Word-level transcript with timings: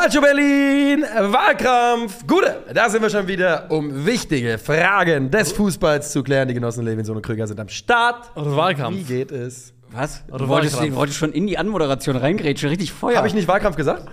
Calcio 0.00 0.22
Berlin, 0.22 1.02
Wahlkampf. 1.02 2.26
Gute, 2.26 2.62
da 2.72 2.88
sind 2.88 3.02
wir 3.02 3.10
schon 3.10 3.28
wieder, 3.28 3.70
um 3.70 4.06
wichtige 4.06 4.56
Fragen 4.56 5.30
des 5.30 5.52
Fußballs 5.52 6.10
zu 6.10 6.22
klären. 6.22 6.48
Die 6.48 6.54
Genossen 6.54 6.86
Levinson 6.86 7.16
und 7.16 7.22
Krüger 7.22 7.46
sind 7.46 7.60
am 7.60 7.68
Start. 7.68 8.30
Wahlkampf. 8.34 8.96
Wie 8.96 9.02
geht 9.02 9.30
es? 9.30 9.74
Was? 9.90 10.22
Oder 10.30 10.38
Du 10.38 10.48
wolltest, 10.48 10.94
wolltest 10.94 11.18
schon 11.18 11.32
in 11.32 11.46
die 11.46 11.58
Anmoderation 11.58 12.16
reingrätschen, 12.16 12.70
richtig 12.70 12.94
Feuer. 12.94 13.18
Habe 13.18 13.28
ich 13.28 13.34
nicht 13.34 13.46
Wahlkampf 13.46 13.76
gesagt? 13.76 14.08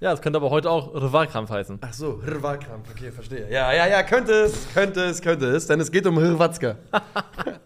Ja, 0.00 0.10
das 0.12 0.22
könnte 0.22 0.38
aber 0.38 0.48
heute 0.48 0.70
auch 0.70 0.90
Wahlkampf 0.94 1.50
heißen. 1.50 1.78
Ach 1.82 1.92
so, 1.92 2.20
Wahlkampf. 2.24 2.88
Okay, 2.90 3.10
verstehe. 3.12 3.46
Ja, 3.50 3.70
ja, 3.72 3.86
ja, 3.86 4.02
könnte 4.02 4.32
es, 4.32 4.66
könnte 4.72 5.04
es, 5.04 5.20
könnte 5.20 5.46
es, 5.48 5.66
denn 5.66 5.78
es 5.78 5.90
geht 5.92 6.06
um 6.06 6.16
Hrvatska. 6.18 6.76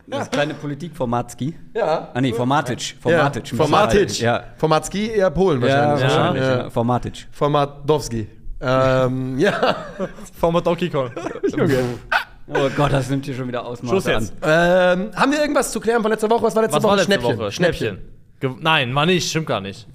Das 0.07 0.31
kleine 0.31 0.53
Politikformatski. 0.53 1.55
Ja. 1.75 2.11
Ah 2.13 2.21
nee, 2.21 2.33
Formatic. 2.35 2.95
Formatic. 3.01 3.49
Formatic. 3.49 3.57
Formatic. 3.57 4.21
Ja. 4.21 4.45
Formatski 4.59 5.09
eher 5.11 5.31
Polen 5.31 5.63
Ja, 5.63 5.69
wahrscheinlich. 5.89 6.03
wahrscheinlich. 6.03 6.43
Ja. 6.43 6.57
Ja. 6.59 6.71
Formatic. 6.71 7.27
Formatowski. 7.33 8.29
ähm, 8.61 9.39
ja. 9.39 9.77
Former 10.39 10.61
Donkey 10.61 10.91
Kong. 10.91 11.11
Oh 12.49 12.69
Gott, 12.77 12.93
das 12.93 13.09
nimmt 13.09 13.25
hier 13.25 13.35
schon 13.35 13.49
wieder 13.49 13.65
Ausmaße 13.65 13.93
Schluss 13.95 14.07
jetzt. 14.07 14.35
an. 14.43 15.01
Ähm, 15.01 15.11
haben 15.17 15.33
wir 15.33 15.41
irgendwas 15.41 15.73
zu 15.73 15.81
klären 15.81 16.03
von 16.03 16.11
letzter 16.11 16.29
Woche? 16.29 16.43
Was 16.45 16.55
war 16.55 16.63
letzte 16.63 16.77
Was 16.77 16.83
Woche? 16.85 16.91
war 16.91 16.97
letzte 16.99 17.13
Schnäppchen. 17.13 17.39
Woche? 17.39 17.53
Schnäppchen. 17.53 17.99
Ge 18.45 18.55
Nein, 18.61 18.95
war 18.95 19.07
nicht, 19.07 19.31
stimmt 19.31 19.47
gar 19.47 19.61
nicht. 19.63 19.87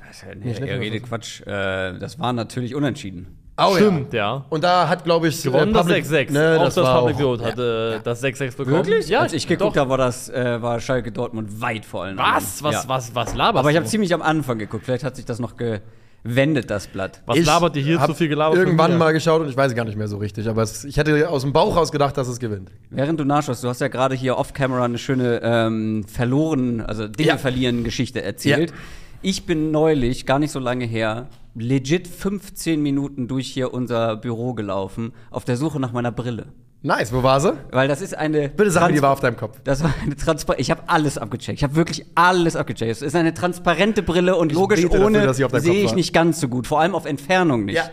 Nee, 0.41 0.53
ihr 0.59 0.79
redet 0.79 1.03
Quatsch. 1.03 1.41
Äh, 1.41 1.99
das 1.99 2.17
war 2.17 2.33
natürlich 2.33 2.73
unentschieden. 2.73 3.27
Oh, 3.61 3.75
Stimmt, 3.75 4.13
ja. 4.13 4.35
ja. 4.37 4.45
Und 4.49 4.63
da 4.63 4.87
hat, 4.87 5.03
glaube 5.03 5.27
ich, 5.27 5.43
Gewonnen 5.43 5.71
äh, 5.71 5.73
das 5.73 5.85
Public- 5.85 6.05
6-6. 6.05 6.31
Ne, 6.31 6.55
auch 6.57 6.63
das, 6.63 6.75
das, 6.75 6.89
Public 6.97 7.15
auch, 7.17 7.19
Vote 7.19 7.43
hatte 7.45 8.01
das 8.03 8.23
6-6 8.23 8.57
bekommen. 8.57 8.75
Wirklich? 8.77 9.09
Ja, 9.09 9.19
Als 9.19 9.33
ich 9.33 9.45
geguckt 9.47 9.75
doch. 9.75 9.81
habe, 9.81 9.89
war 9.91 9.97
das 9.97 10.29
äh, 10.29 10.61
war 10.61 10.79
Schalke 10.79 11.11
Dortmund 11.11 11.61
weit 11.61 11.83
vor 11.85 12.05
allen 12.05 12.17
Was? 12.17 12.63
Was, 12.63 12.73
Ja. 12.73 12.83
was, 12.87 13.13
was 13.13 13.35
laberst 13.35 13.59
Aber 13.59 13.69
ich 13.69 13.75
habe 13.75 13.85
ziemlich 13.85 14.13
am 14.13 14.21
Anfang 14.21 14.57
geguckt. 14.59 14.85
Vielleicht 14.85 15.03
hat 15.03 15.15
sich 15.17 15.25
das 15.25 15.39
noch 15.39 15.55
gewendet, 16.23 16.69
das 16.69 16.87
Blatt. 16.87 17.21
Was 17.25 17.37
Ich 17.37 17.45
labert 17.45 17.75
ihr 17.75 17.81
hier 17.83 17.99
zu 18.05 18.13
viel 18.13 18.27
gelabert? 18.27 18.57
Irgendwann 18.57 18.97
mal 18.97 19.11
geschaut 19.13 19.41
und 19.41 19.49
ich 19.49 19.57
weiß 19.57 19.75
gar 19.75 19.85
nicht 19.85 19.97
mehr 19.97 20.07
so 20.07 20.17
richtig, 20.17 20.47
aber 20.47 20.61
es, 20.63 20.83
ich 20.85 20.97
hätte 20.97 21.29
aus 21.29 21.41
dem 21.43 21.53
Bauch 21.53 21.75
raus 21.75 21.91
gedacht, 21.91 22.17
dass 22.17 22.27
es 22.27 22.39
gewinnt. 22.39 22.71
Während 22.89 23.19
du 23.19 23.23
nachschaust, 23.25 23.63
du 23.63 23.67
hast 23.67 23.81
ja 23.81 23.87
gerade 23.87 24.15
hier 24.15 24.37
off-camera 24.37 24.85
eine 24.85 24.97
schöne 24.97 25.39
ähm, 25.43 26.03
verloren, 26.05 26.81
also 26.81 27.07
Dinge 27.07 27.29
Ja. 27.29 27.37
verlieren 27.37 27.83
Geschichte 27.83 28.21
erzählt. 28.21 28.69
Ja. 28.71 28.75
Ich 29.21 29.45
bin 29.45 29.71
neulich, 29.71 30.25
gar 30.25 30.39
nicht 30.39 30.51
so 30.51 30.59
lange 30.59 30.85
her, 30.85 31.27
legit 31.55 32.07
15 32.07 32.81
Minuten 32.81 33.27
durch 33.27 33.47
hier 33.47 33.73
unser 33.73 34.15
Büro 34.15 34.53
gelaufen, 34.53 35.11
auf 35.29 35.43
der 35.43 35.57
Suche 35.57 35.79
nach 35.79 35.91
meiner 35.91 36.11
Brille. 36.11 36.45
Nice, 36.81 37.11
wo 37.11 37.23
war 37.23 37.41
sie? 37.41 37.53
Weil 37.71 37.89
das 37.89 38.01
ist 38.01 38.15
eine. 38.15 38.47
Bitte 38.47 38.71
sag 38.71 38.87
mir, 38.87 38.95
die 38.95 39.01
war 39.01 39.11
auf 39.11 39.19
deinem 39.19 39.35
Kopf. 39.35 39.59
Das 39.65 39.83
war 39.83 39.93
eine 40.01 40.15
Transparente. 40.15 40.61
Ich 40.61 40.71
habe 40.71 40.83
alles 40.87 41.17
abgecheckt. 41.17 41.57
Ich 41.57 41.63
habe 41.63 41.75
wirklich 41.75 42.05
alles 42.15 42.55
abgecheckt. 42.55 42.89
Es 42.89 43.01
ist 43.01 43.15
eine 43.15 43.33
transparente 43.33 44.01
Brille 44.01 44.35
und 44.37 44.53
logisch 44.53 44.81
bete 44.81 44.89
dafür, 44.89 45.05
ohne 45.05 45.61
sehe 45.61 45.83
ich 45.83 45.93
nicht 45.93 46.13
ganz 46.13 46.39
so 46.39 46.47
gut. 46.47 46.67
Vor 46.67 46.79
allem 46.79 46.95
auf 46.95 47.05
Entfernung 47.05 47.65
nicht. 47.65 47.75
Ja. 47.75 47.89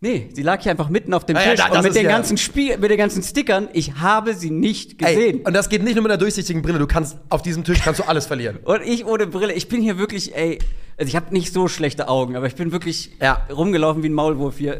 Nee, 0.00 0.28
sie 0.34 0.42
lag 0.42 0.60
hier 0.62 0.72
einfach 0.72 0.90
mitten 0.90 1.14
auf 1.14 1.24
dem 1.24 1.36
ja, 1.36 1.42
Tisch 1.42 1.60
das 1.60 1.70
und 1.74 1.82
mit 1.82 1.94
den 1.94 2.04
ja- 2.04 2.10
ganzen 2.10 2.36
Spiel, 2.36 2.76
mit 2.76 2.90
den 2.90 2.98
ganzen 2.98 3.22
Stickern. 3.22 3.68
Ich 3.72 3.94
habe 3.94 4.34
sie 4.34 4.50
nicht 4.50 4.98
gesehen. 4.98 5.38
Ey, 5.38 5.42
und 5.46 5.54
das 5.54 5.70
geht 5.70 5.82
nicht 5.82 5.94
nur 5.94 6.02
mit 6.02 6.12
einer 6.12 6.18
durchsichtigen 6.18 6.60
Brille. 6.60 6.78
Du 6.78 6.86
kannst 6.86 7.16
auf 7.30 7.40
diesem 7.40 7.64
Tisch 7.64 7.80
kannst 7.82 8.00
du 8.00 8.04
alles 8.04 8.26
verlieren. 8.26 8.58
Und 8.62 8.82
ich 8.82 9.06
ohne 9.06 9.26
Brille, 9.26 9.54
ich 9.54 9.68
bin 9.68 9.80
hier 9.80 9.96
wirklich, 9.96 10.36
ey, 10.36 10.58
also 10.98 11.08
ich 11.08 11.16
habe 11.16 11.32
nicht 11.32 11.52
so 11.52 11.68
schlechte 11.68 12.08
Augen, 12.08 12.36
aber 12.36 12.46
ich 12.46 12.54
bin 12.54 12.72
wirklich 12.72 13.10
Ja. 13.20 13.42
rumgelaufen 13.50 14.02
wie 14.02 14.08
ein 14.08 14.14
Maulwurf 14.14 14.56
hier. 14.58 14.78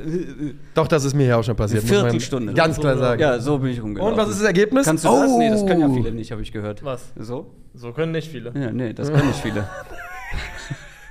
Doch, 0.74 0.88
das 0.88 1.04
ist 1.04 1.14
mir 1.14 1.24
hier 1.24 1.38
auch 1.38 1.44
schon 1.44 1.56
passiert. 1.56 1.84
Viertelstunde. 1.84 2.54
Ganz 2.54 2.78
klar 2.78 2.96
sagen. 2.96 3.20
Ja, 3.20 3.38
so 3.38 3.58
bin 3.58 3.70
ich 3.70 3.82
rumgelaufen. 3.82 4.14
Und 4.14 4.18
was 4.20 4.30
ist 4.30 4.40
das 4.40 4.46
Ergebnis? 4.46 4.86
Kannst 4.86 5.04
du 5.04 5.08
das? 5.08 5.30
Oh. 5.30 5.38
Nee, 5.38 5.50
das 5.50 5.66
können 5.66 5.80
ja 5.80 5.90
viele 5.90 6.12
nicht, 6.12 6.32
habe 6.32 6.42
ich 6.42 6.52
gehört. 6.52 6.82
Was? 6.84 7.12
So? 7.16 7.52
So 7.74 7.92
können 7.92 8.12
nicht 8.12 8.30
viele. 8.30 8.52
Ja, 8.54 8.70
nee, 8.70 8.92
das 8.92 9.12
können 9.12 9.26
nicht 9.28 9.40
viele. 9.40 9.68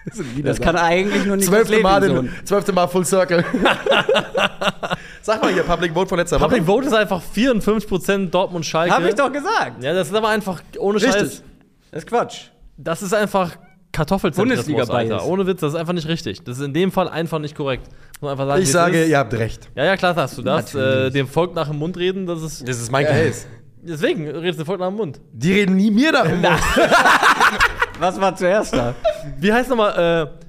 Das, 0.07 0.19
Das 0.43 0.61
kann 0.61 0.75
eigentlich 0.75 1.25
nur 1.25 1.35
Niklas 1.35 1.65
zwölfte 1.65 1.79
Mal, 1.79 1.99
den, 1.99 2.29
zwölfte 2.43 2.71
Mal 2.71 2.85
Full 2.87 3.05
Circle. 3.05 3.43
Sag 5.23 5.41
mal 5.41 5.51
hier, 5.51 5.63
Public 5.63 5.93
Vote 5.95 6.07
von 6.09 6.19
letzter 6.19 6.39
Woche. 6.39 6.49
Public 6.49 6.65
Vote 6.65 6.85
ist 6.87 6.93
einfach 6.93 7.21
54% 7.35 8.29
Dortmund 8.29 8.65
Schalke. 8.67 8.93
Hab 8.93 9.03
ich 9.03 9.15
doch 9.15 9.31
gesagt. 9.31 9.83
Ja, 9.83 9.93
das 9.95 10.09
ist 10.09 10.13
aber 10.13 10.29
einfach 10.29 10.61
ohne 10.77 10.97
Richtig. 10.97 11.11
Scheiß. 11.11 11.43
Das 11.91 12.03
ist 12.03 12.07
Quatsch. 12.07 12.41
Das 12.77 13.01
ist 13.01 13.13
einfach 13.13 13.57
Kartoffelzentrismus. 13.95 14.89
Alter. 14.89 15.25
Ohne 15.25 15.47
Witz, 15.47 15.61
das 15.61 15.73
ist 15.73 15.79
einfach 15.79 15.93
nicht 15.93 16.07
richtig. 16.07 16.43
Das 16.43 16.57
ist 16.57 16.63
in 16.63 16.73
dem 16.73 16.91
Fall 16.91 17.07
einfach 17.07 17.39
nicht 17.39 17.55
korrekt. 17.55 17.87
Muss 18.21 18.31
einfach 18.31 18.45
sagen, 18.45 18.59
wie 18.59 18.63
Ich 18.63 18.67
es 18.69 18.73
sage, 18.73 19.01
ist. 19.03 19.09
ihr 19.09 19.17
habt 19.17 19.33
recht. 19.33 19.69
Ja, 19.75 19.85
ja, 19.85 19.95
klar 19.97 20.13
sagst 20.13 20.37
du 20.37 20.41
das. 20.41 20.73
Natürlich. 20.73 21.05
Äh, 21.07 21.09
dem 21.11 21.27
Volk 21.27 21.55
nach 21.55 21.67
dem 21.69 21.79
Mund 21.79 21.97
reden, 21.97 22.25
das 22.25 22.41
ist. 22.41 22.67
Das 22.67 22.79
ist 22.81 22.91
mein 22.91 23.05
Case. 23.05 23.45
Deswegen 23.81 24.27
redest 24.27 24.59
du 24.59 24.65
Volk 24.65 24.79
nach 24.79 24.87
dem 24.87 24.95
Mund. 24.97 25.19
Die 25.31 25.53
reden 25.53 25.75
nie 25.75 25.91
mir 25.91 26.11
darum. 26.11 26.43
Was 27.99 28.19
war 28.19 28.35
zuerst 28.35 28.73
da? 28.73 28.93
Wie 29.39 29.53
heißt 29.53 29.69
nochmal, 29.69 30.27
äh, 30.41 30.44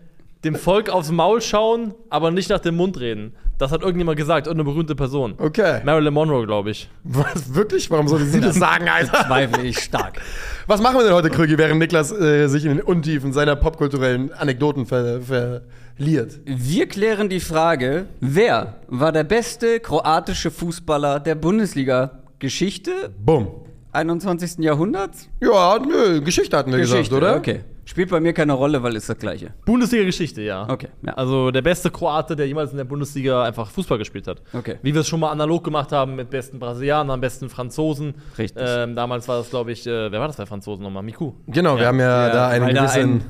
dem 0.47 0.55
Volk 0.55 0.89
aufs 0.89 1.11
Maul 1.11 1.43
schauen, 1.43 1.95
aber 2.09 2.31
nicht 2.31 2.49
nach 2.49 2.61
dem 2.61 2.77
Mund 2.77 2.99
reden? 2.99 3.35
Das 3.59 3.73
hat 3.73 3.81
irgendjemand 3.81 4.19
gesagt, 4.19 4.47
irgendeine 4.47 4.71
berühmte 4.71 4.95
Person. 4.95 5.35
Okay. 5.39 5.81
Marilyn 5.85 6.13
Monroe, 6.13 6.45
glaube 6.47 6.71
ich. 6.71 6.91
Was, 7.05 7.55
wirklich? 7.55 7.91
Warum 7.91 8.07
soll 8.07 8.21
sie 8.21 8.41
das 8.41 8.57
sagen, 8.57 8.87
Alter? 8.89 9.25
Zweifle 9.27 9.63
ich 9.63 9.79
stark. 9.79 10.21
Was 10.67 10.83
machen 10.83 10.99
wir 10.99 11.05
denn 11.05 11.15
heute, 11.15 11.31
Krügi, 11.31 11.57
während 11.57 11.79
Niklas 11.79 12.13
äh, 12.13 12.49
sich 12.49 12.65
in 12.65 12.77
den 12.77 12.83
Untiefen 12.83 13.33
seiner 13.33 13.57
popkulturellen 13.57 14.33
Anekdoten 14.33 14.85
ver 14.85 15.23
verliert? 15.23 16.39
Wir 16.45 16.87
klären 16.87 17.31
die 17.31 17.41
Frage, 17.41 18.07
wer 18.21 18.77
war 18.89 19.13
der 19.13 19.25
beste 19.25 19.81
kroatische 19.81 20.51
Fußballer 20.51 21.21
der 21.21 21.35
Bundesliga-Geschichte 21.35 22.93
Bumm. 23.25 23.49
21. 23.93 24.59
Jahrhunderts? 24.59 25.31
Ja, 25.41 25.79
nö, 25.79 26.21
Geschichte 26.21 26.59
hatten 26.59 26.71
wir 26.71 26.79
gesagt, 26.79 27.11
oder? 27.13 27.37
Okay. 27.37 27.61
Spielt 27.89 28.11
bei 28.11 28.19
mir 28.19 28.33
keine 28.33 28.53
Rolle, 28.53 28.83
weil 28.83 28.97
ist 28.97 29.09
das 29.09 29.17
gleiche. 29.17 29.55
Bundesliga-Geschichte, 29.65 30.43
ja. 30.43 30.69
Okay, 30.69 30.89
ja. 31.07 31.13
Also 31.15 31.53
der 31.53 31.63
beste 31.63 31.89
Kroate, 31.91 32.35
der 32.35 32.49
jemals 32.49 32.73
in 32.73 32.77
der 32.79 32.85
Bundesliga 32.85 33.45
einfach 33.45 33.71
Fußball 33.71 33.97
gespielt 33.97 34.27
hat. 34.27 34.43
Okay. 34.53 34.79
Wie 34.83 34.93
wir 34.93 35.03
es 35.03 35.07
schon 35.09 35.21
mal 35.21 35.31
analog 35.31 35.63
gemacht 35.63 35.93
haben 35.93 36.17
mit 36.17 36.29
besten 36.29 36.59
Brasilianern, 36.59 37.21
besten 37.21 37.49
Franzosen. 37.49 38.15
Richtig. 38.37 38.61
Ähm, 38.67 38.97
damals 38.97 39.29
war 39.29 39.39
das, 39.39 39.51
glaube 39.51 39.71
ich, 39.71 39.87
äh, 39.87 40.11
wer 40.11 40.19
war 40.19 40.27
das 40.27 40.37
bei 40.37 40.47
Franzosen 40.47 40.83
nochmal? 40.83 41.05
Miku. 41.05 41.35
Genau, 41.47 41.77
wir 41.77 41.83
Ja. 41.83 41.89
haben 41.89 42.01
ja, 42.01 42.29
da 42.31 42.49
einen 42.49 42.75
gewissen. 42.75 43.01
ein 43.01 43.25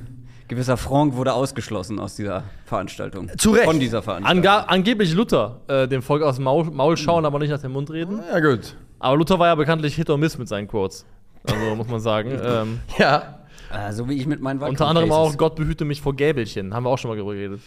gewisser 0.49 0.79
Franck 0.79 1.17
wurde 1.17 1.35
ausgeschlossen 1.35 1.99
aus 1.99 2.17
dieser 2.17 2.45
Veranstaltung. 2.65 3.31
Zu 3.37 3.51
Recht. 3.51 3.65
Von 3.67 3.79
dieser 3.79 4.01
Veranstaltung. 4.03 4.39
Anga 4.43 4.61
angeblich 4.69 5.13
Luther, 5.13 5.61
äh, 5.69 5.87
dem 5.87 6.01
Volk 6.01 6.23
aus 6.23 6.37
dem 6.37 6.45
Maul, 6.45 6.65
Maul 6.71 6.97
schauen, 6.97 7.27
aber 7.27 7.39
nicht 7.41 7.51
nach 7.51 7.61
dem 7.61 7.73
Mund 7.73 7.91
reden. 7.91 8.21
ja, 8.33 8.41
gut. 8.41 8.75
Aber 9.01 9.19
Luther 9.19 9.39
war 9.39 9.49
ja 9.49 9.55
bekanntlich 9.55 9.95
Hit 9.97 10.09
or 10.09 10.17
Miss 10.17 10.39
mit 10.39 10.49
seinen 10.49 10.67
Quotes. 10.67 11.05
Also 11.47 11.75
muss 11.75 11.89
man 11.89 12.01
sagen. 12.01 12.31
ähm, 12.43 12.81
Ja. 12.99 13.41
Ah, 13.71 13.93
so 13.93 14.09
wie 14.09 14.15
ich 14.15 14.27
mit 14.27 14.41
meinen 14.41 14.61
unter 14.63 14.87
anderem 14.87 15.13
auch 15.13 15.37
Gott 15.37 15.57
behüte 15.57 15.85
mich 15.85 16.01
vor 16.01 16.15
Gäbelchen. 16.15 16.73
Haben 16.75 16.85
wir 16.85 16.91
auch 16.91 16.99
schon 16.99 17.11
mal 17.11 17.17
darüber 17.17 17.35
geredet. 17.35 17.61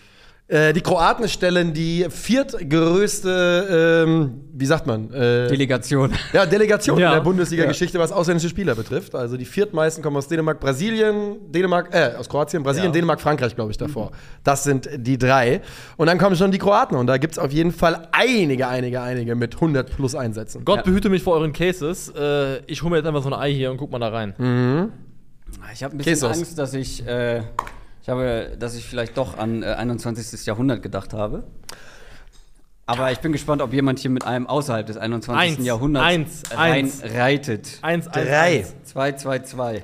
Äh, 0.47 0.73
die 0.73 0.81
Kroaten 0.81 1.27
stellen 1.29 1.73
die 1.75 2.07
viertgrößte, 2.09 4.05
ähm, 4.07 4.41
wie 4.53 4.65
sagt 4.65 4.87
man? 4.87 5.13
Äh, 5.13 5.47
Delegation. 5.47 6.11
ja, 6.33 6.45
Delegation 6.45 6.97
Ja. 6.97 7.09
in 7.09 7.13
der 7.17 7.21
Bundesliga-Geschichte, 7.21 7.99
was 7.99 8.11
ausländische 8.11 8.49
Spieler 8.49 8.73
betrifft. 8.75 9.13
Also 9.13 9.37
die 9.37 9.45
viertmeisten 9.45 10.03
kommen 10.03 10.17
aus 10.17 10.27
Dänemark, 10.27 10.59
Brasilien, 10.59 11.37
Dänemark, 11.51 11.93
äh, 11.93 12.15
aus 12.17 12.27
Kroatien, 12.27 12.63
Brasilien, 12.63 12.89
Ja. 12.91 12.93
Dänemark, 12.93 13.21
Frankreich, 13.21 13.53
glaube 13.55 13.69
ich, 13.71 13.77
davor. 13.77 14.11
Das 14.43 14.63
sind 14.63 14.89
die 14.95 15.19
drei. 15.19 15.61
Und 15.97 16.07
dann 16.07 16.17
kommen 16.17 16.35
schon 16.35 16.51
die 16.51 16.57
Kroaten. 16.57 16.97
Und 16.97 17.07
da 17.07 17.17
gibt 17.17 17.33
es 17.33 17.39
auf 17.39 17.51
jeden 17.51 17.71
Fall 17.71 18.07
einige, 18.11 18.67
einige, 18.67 19.01
einige 19.01 19.35
mit 19.35 19.55
100 19.61 19.95
plus 19.95 20.15
Einsätzen. 20.15 20.65
Gott 20.65 20.77
Ja. 20.77 20.81
behüte 20.83 21.09
mich 21.09 21.21
vor 21.21 21.35
euren 21.35 21.53
Cases. 21.53 22.09
Äh, 22.17 22.63
ich 22.65 22.81
hole 22.81 22.89
mir 22.91 22.97
jetzt 22.97 23.05
einfach 23.07 23.21
so 23.23 23.29
ein 23.29 23.39
Ei 23.39 23.53
hier 23.53 23.69
und 23.69 23.77
guck 23.77 23.91
mal 23.91 23.99
da 23.99 24.09
rein. 24.09 24.33
Ich 25.73 25.83
habe 25.83 25.95
ein 25.95 25.97
bisschen 25.97 26.11
Jesus. 26.13 26.37
Angst, 26.37 26.57
dass 26.57 26.73
ich, 26.73 27.05
äh, 27.07 27.39
ich 28.01 28.09
habe, 28.09 28.55
dass 28.59 28.75
ich 28.75 28.85
vielleicht 28.85 29.17
doch 29.17 29.37
an 29.37 29.63
äh, 29.63 29.67
21. 29.67 30.45
Jahrhundert 30.45 30.81
gedacht 30.81 31.13
habe. 31.13 31.43
Aber 32.85 33.11
ich 33.11 33.19
bin 33.19 33.31
gespannt, 33.31 33.61
ob 33.61 33.71
jemand 33.71 33.99
hier 33.99 34.09
mit 34.09 34.25
einem 34.25 34.47
außerhalb 34.47 34.85
des 34.87 34.97
21. 34.97 35.57
Eins, 35.59 35.65
Jahrhunderts 35.65 36.05
eins, 36.07 36.43
rein 36.51 36.71
eins. 36.85 37.03
reitet. 37.03 37.77
Eins, 37.83 38.07
eins, 38.07 38.27
Drei. 38.27 38.39
eins. 38.59 38.75
2, 38.85 39.11
2, 39.11 39.39
2. 39.39 39.83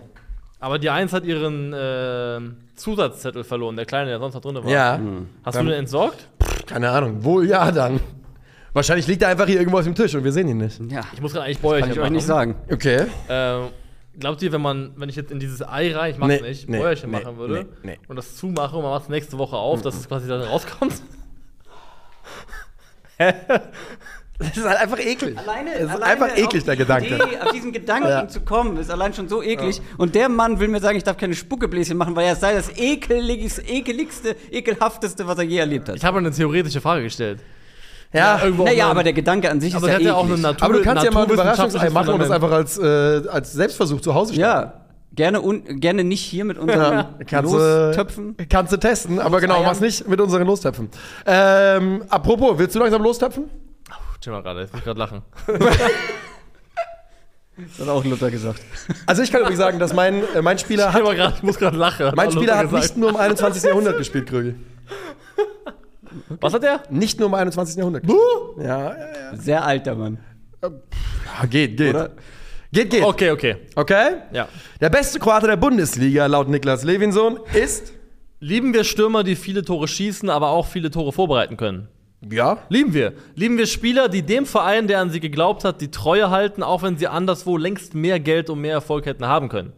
Aber 0.59 0.79
die 0.79 0.89
Eins 0.89 1.13
hat 1.13 1.23
ihren 1.23 1.71
äh, 1.73 2.39
Zusatzzettel 2.75 3.43
verloren, 3.43 3.75
der 3.75 3.85
kleine, 3.85 4.09
der 4.09 4.17
sonst 4.19 4.33
noch 4.33 4.41
drin 4.41 4.55
war. 4.55 4.65
Ja, 4.67 4.99
Hast 5.43 5.59
du 5.59 5.63
den 5.63 5.73
entsorgt? 5.73 6.27
keine 6.65 6.89
Ahnung. 6.89 7.23
Wohl 7.23 7.47
ja 7.47 7.71
dann. 7.71 7.99
Wahrscheinlich 8.73 9.05
liegt 9.05 9.21
er 9.21 9.29
einfach 9.29 9.45
hier 9.45 9.59
irgendwo 9.59 9.77
auf 9.77 9.83
dem 9.83 9.93
Tisch 9.93 10.15
und 10.15 10.23
wir 10.23 10.31
sehen 10.31 10.47
ihn 10.47 10.57
nicht. 10.57 10.81
Ja, 10.91 11.01
Ich 11.13 11.21
muss 11.21 11.31
gerade 11.33 11.45
eigentlich 11.45 11.59
Bäuerchen 11.59 11.83
kann 11.89 11.91
ich 11.91 11.99
euch 11.99 12.03
machen. 12.05 12.13
nicht 12.13 12.25
sagen. 12.25 12.55
Okay. 12.71 13.05
Ähm, 13.29 13.67
glaubt 14.19 14.41
ihr, 14.41 14.51
wenn 14.51 14.61
man, 14.61 14.91
wenn 14.95 15.09
ich 15.09 15.15
jetzt 15.15 15.31
in 15.31 15.39
dieses 15.39 15.61
Ei 15.61 15.93
rein, 15.95 16.11
ich 16.11 16.17
mach's 16.17 16.41
Nee, 16.41 16.47
nicht, 16.49 16.69
nee, 16.69 16.77
Bäuerchen 16.79 17.11
nee, 17.11 17.19
machen 17.21 17.37
würde 17.37 17.65
nee, 17.83 17.91
nee. 17.93 17.99
und 18.07 18.15
das 18.15 18.35
zumache 18.35 18.75
und 18.75 18.83
man 18.83 18.91
macht 18.91 19.03
es 19.03 19.09
nächste 19.09 19.37
Woche 19.37 19.55
auf, 19.57 19.81
dass 19.81 19.95
es 19.95 20.07
quasi 20.07 20.27
dann 20.27 20.41
rauskommt? 20.41 21.01
Das 24.37 24.57
ist 24.57 24.65
halt 24.65 24.77
einfach 24.79 24.99
eklig. 24.99 25.37
Alleine, 25.37 25.73
Es 25.75 25.83
ist 25.83 25.89
alleine 25.91 26.05
einfach 26.25 26.37
eklig, 26.37 26.65
der 26.65 26.75
Gedanke. 26.75 27.07
Idee, 27.07 27.39
auf 27.41 27.51
diesen 27.53 27.71
Gedanken 27.71 28.09
Ja. 28.09 28.27
zu 28.27 28.41
kommen, 28.41 28.75
ist 28.75 28.91
allein 28.91 29.13
schon 29.13 29.29
so 29.29 29.41
eklig. 29.41 29.81
Und 29.97 30.13
der 30.13 30.27
Mann 30.27 30.59
will 30.59 30.67
mir 30.67 30.81
sagen, 30.81 30.97
ich 30.97 31.05
darf 31.05 31.15
keine 31.15 31.35
Spuckebläschen 31.35 31.95
machen, 31.97 32.17
weil 32.17 32.25
er 32.25 32.35
sei 32.35 32.53
das 32.53 32.69
ekeligste, 32.77 33.61
ekeligste, 33.61 34.35
ekelhafteste, 34.51 35.25
was 35.25 35.37
er 35.37 35.45
je 35.45 35.59
erlebt 35.59 35.87
hat. 35.87 35.95
Ich 35.95 36.03
habe 36.03 36.17
eine 36.17 36.31
theoretische 36.31 36.81
Frage 36.81 37.03
gestellt. 37.03 37.39
Ja, 38.15 38.39
irgendwo 38.43 38.63
auf 38.63 38.69
Naja, 38.69 38.87
aber 38.89 39.03
der 39.03 39.13
Gedanke 39.13 39.49
an 39.49 39.61
sich 39.61 39.75
aber 39.75 39.87
ist 39.87 39.91
ja 39.91 39.95
hat 39.95 40.01
ja 40.01 40.13
auch 40.15 40.25
eine. 40.25 40.37
Natur 40.37 40.65
aber 40.65 40.73
du 40.77 40.81
kannst 40.83 41.03
ja 41.03 41.11
mal 41.11 41.25
ein 41.25 41.29
Überraschungsei 41.31 41.89
machen 41.89 42.13
und 42.13 42.19
das 42.19 42.31
einfach 42.31 42.51
als, 42.51 42.77
äh, 42.77 43.21
als 43.29 43.53
Selbstversuch 43.53 44.01
zu 44.01 44.13
Hause 44.13 44.33
stellen. 44.33 44.49
Ja, 44.49 44.73
Gerne, 45.15 45.41
un 45.41 45.79
gerne 45.79 46.03
nicht 46.03 46.19
hier 46.21 46.43
mit 46.43 46.57
unseren 46.57 47.05
Kannst 47.25 47.53
du, 47.53 47.57
Lostöpfen. 47.57 48.35
kannst 48.49 48.73
du 48.73 48.77
testen, 48.77 49.19
aber 49.19 49.39
genau, 49.39 49.63
mach's 49.63 49.79
nicht 49.79 50.09
mit 50.09 50.19
unseren 50.19 50.45
Lostöpfen. 50.45 50.89
Ähm, 51.25 52.03
apropos, 52.09 52.57
willst 52.57 52.75
du 52.75 52.79
langsam 52.79 53.01
lostöpfen? 53.01 53.45
Chill 54.19 54.33
mal 54.33 54.41
gerade, 54.43 54.61
jetzt 54.61 54.73
muss 54.73 54.79
ich 54.79 54.85
gerade 54.85 54.99
lachen. 54.99 55.21
Das 57.57 57.87
hat 57.87 57.87
auch 57.87 58.03
Luther 58.03 58.31
gesagt. 58.31 58.59
Also 59.05 59.21
ich 59.21 59.31
kann 59.31 59.39
übrigens 59.39 59.59
sagen, 59.59 59.79
dass 59.79 59.93
mein, 59.93 60.23
äh, 60.35 60.41
mein 60.41 60.57
Spieler 60.59 60.89
Ich, 60.89 60.93
hat, 60.93 61.03
mal 61.03 61.15
grad, 61.15 61.35
ich 61.37 61.43
muss 61.43 61.57
gerade 61.57 61.77
lachen. 61.77 62.11
mein 62.13 62.29
Spieler 62.29 62.57
hat 62.57 62.65
gesagt. 62.65 62.83
nicht 62.83 62.97
nur 62.97 63.09
im 63.11 63.15
21. 63.15 63.63
Jahrhundert 63.63 63.97
gespielt, 63.97 64.27
Krögel. 66.21 66.37
Was 66.41 66.53
hat 66.53 66.63
der? 66.63 66.83
Nicht 66.89 67.19
nur 67.19 67.27
im 67.29 67.33
21. 67.33 67.75
Jahrhundert. 67.77 68.03
gespielt. 68.03 68.21
Ja, 68.57 68.89
ja, 68.89 69.35
Sehr 69.35 69.63
alt, 69.63 69.85
der 69.85 69.95
Mann. 69.95 70.17
ja. 70.61 70.69
Geht, 71.49 71.77
geht. 71.77 71.89
Oder? 71.95 72.11
Geht, 72.71 72.89
geht. 72.89 73.03
Okay, 73.03 73.31
okay. 73.31 73.55
Okay? 73.75 74.07
Ja. 74.33 74.47
Der 74.81 74.89
beste 74.89 75.19
Kroate 75.19 75.47
der 75.47 75.55
Bundesliga, 75.57 76.25
laut 76.25 76.49
Niklas 76.49 76.83
Levinson, 76.83 77.39
ist. 77.53 77.93
Lieben 78.39 78.73
wir 78.73 78.83
Stürmer, 78.83 79.23
die 79.23 79.35
viele 79.35 79.63
Tore 79.63 79.87
schießen, 79.87 80.29
aber 80.29 80.49
auch 80.49 80.67
viele 80.67 80.91
Tore 80.91 81.11
vorbereiten 81.13 81.55
können? 81.57 81.87
Ja. 82.29 82.57
Lieben 82.69 82.93
wir. 82.93 83.13
Lieben 83.35 83.57
wir 83.57 83.65
Spieler, 83.65 84.09
die 84.09 84.23
dem 84.23 84.45
Verein, 84.45 84.87
der 84.87 84.99
an 84.99 85.09
sie 85.09 85.19
geglaubt 85.19 85.63
hat, 85.63 85.79
die 85.79 85.89
Treue 85.91 86.29
halten, 86.31 86.63
auch 86.63 86.83
wenn 86.83 86.97
sie 86.97 87.07
anderswo 87.07 87.55
längst 87.57 87.93
mehr 87.95 88.19
Geld 88.19 88.49
und 88.49 88.59
mehr 88.61 88.73
Erfolg 88.73 89.05
hätten 89.05 89.25
haben 89.25 89.47
können? 89.47 89.73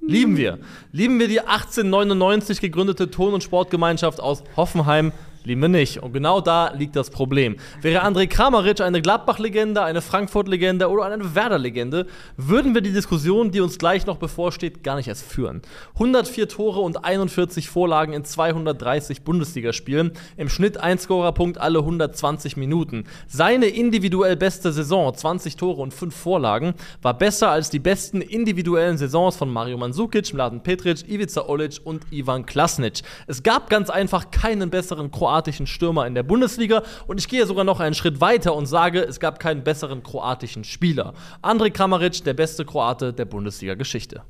Lieben 0.00 0.36
wir. 0.38 0.58
Lieben 0.92 1.18
wir 1.18 1.28
die 1.28 1.40
1899 1.40 2.60
gegründete 2.60 3.10
Ton- 3.10 3.34
und 3.34 3.42
Sportgemeinschaft 3.42 4.20
aus 4.20 4.42
Hoffenheim? 4.56 5.12
Lieben 5.44 5.62
wir 5.62 5.68
nicht. 5.68 6.02
Und 6.02 6.12
genau 6.12 6.40
da 6.40 6.72
liegt 6.72 6.96
das 6.96 7.10
Problem. 7.10 7.56
Wäre 7.80 8.04
André 8.04 8.26
Kramaric 8.26 8.80
eine 8.80 9.00
Gladbach-Legende, 9.00 9.82
eine 9.82 10.02
Frankfurt-Legende 10.02 10.88
oder 10.88 11.04
eine 11.06 11.34
Werder-Legende, 11.34 12.06
würden 12.36 12.74
wir 12.74 12.80
die 12.80 12.92
Diskussion, 12.92 13.50
die 13.50 13.60
uns 13.60 13.78
gleich 13.78 14.06
noch 14.06 14.16
bevorsteht, 14.16 14.82
gar 14.82 14.96
nicht 14.96 15.08
erst 15.08 15.24
führen. 15.24 15.62
104 15.94 16.48
Tore 16.48 16.80
und 16.80 17.04
41 17.04 17.68
Vorlagen 17.68 18.12
in 18.12 18.24
230 18.24 19.22
Bundesligaspielen, 19.22 20.12
im 20.36 20.48
Schnitt 20.48 20.78
ein 20.78 20.98
Scorerpunkt 20.98 21.58
alle 21.58 21.78
120 21.78 22.56
Minuten. 22.56 23.04
Seine 23.26 23.66
individuell 23.66 24.36
beste 24.36 24.72
Saison, 24.72 25.14
20 25.14 25.56
Tore 25.56 25.80
und 25.80 25.94
5 25.94 26.14
Vorlagen, 26.14 26.74
war 27.02 27.16
besser 27.16 27.50
als 27.50 27.70
die 27.70 27.78
besten 27.78 28.20
individuellen 28.20 28.98
Saisons 28.98 29.36
von 29.36 29.50
Mario 29.50 29.78
Mandzukic, 29.78 30.34
Mladen 30.34 30.62
Petric, 30.62 31.08
Ivica 31.08 31.48
Olic 31.48 31.80
und 31.84 32.02
Ivan 32.10 32.44
Klasnic. 32.44 33.02
Es 33.26 33.42
gab 33.42 33.70
ganz 33.70 33.90
einfach 33.90 34.30
keinen 34.30 34.70
besseren 34.70 35.10
kroatischen 35.28 35.66
Stürmer 35.66 36.06
in 36.06 36.14
der 36.14 36.22
Bundesliga 36.22 36.82
und 37.06 37.18
ich 37.18 37.28
gehe 37.28 37.44
sogar 37.44 37.64
noch 37.64 37.80
einen 37.80 37.94
Schritt 37.94 38.20
weiter 38.20 38.54
und 38.54 38.64
sage, 38.66 39.00
es 39.00 39.20
gab 39.20 39.38
keinen 39.38 39.62
besseren 39.62 40.02
kroatischen 40.02 40.64
Spieler. 40.64 41.12
Andrej 41.42 41.72
Kramaric, 41.72 42.24
der 42.24 42.32
beste 42.32 42.64
Kroate 42.64 43.12
der 43.12 43.26
Bundesliga-Geschichte. 43.26 44.22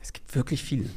Es 0.00 0.12
gibt 0.12 0.34
wirklich 0.34 0.62
viele. 0.62 0.90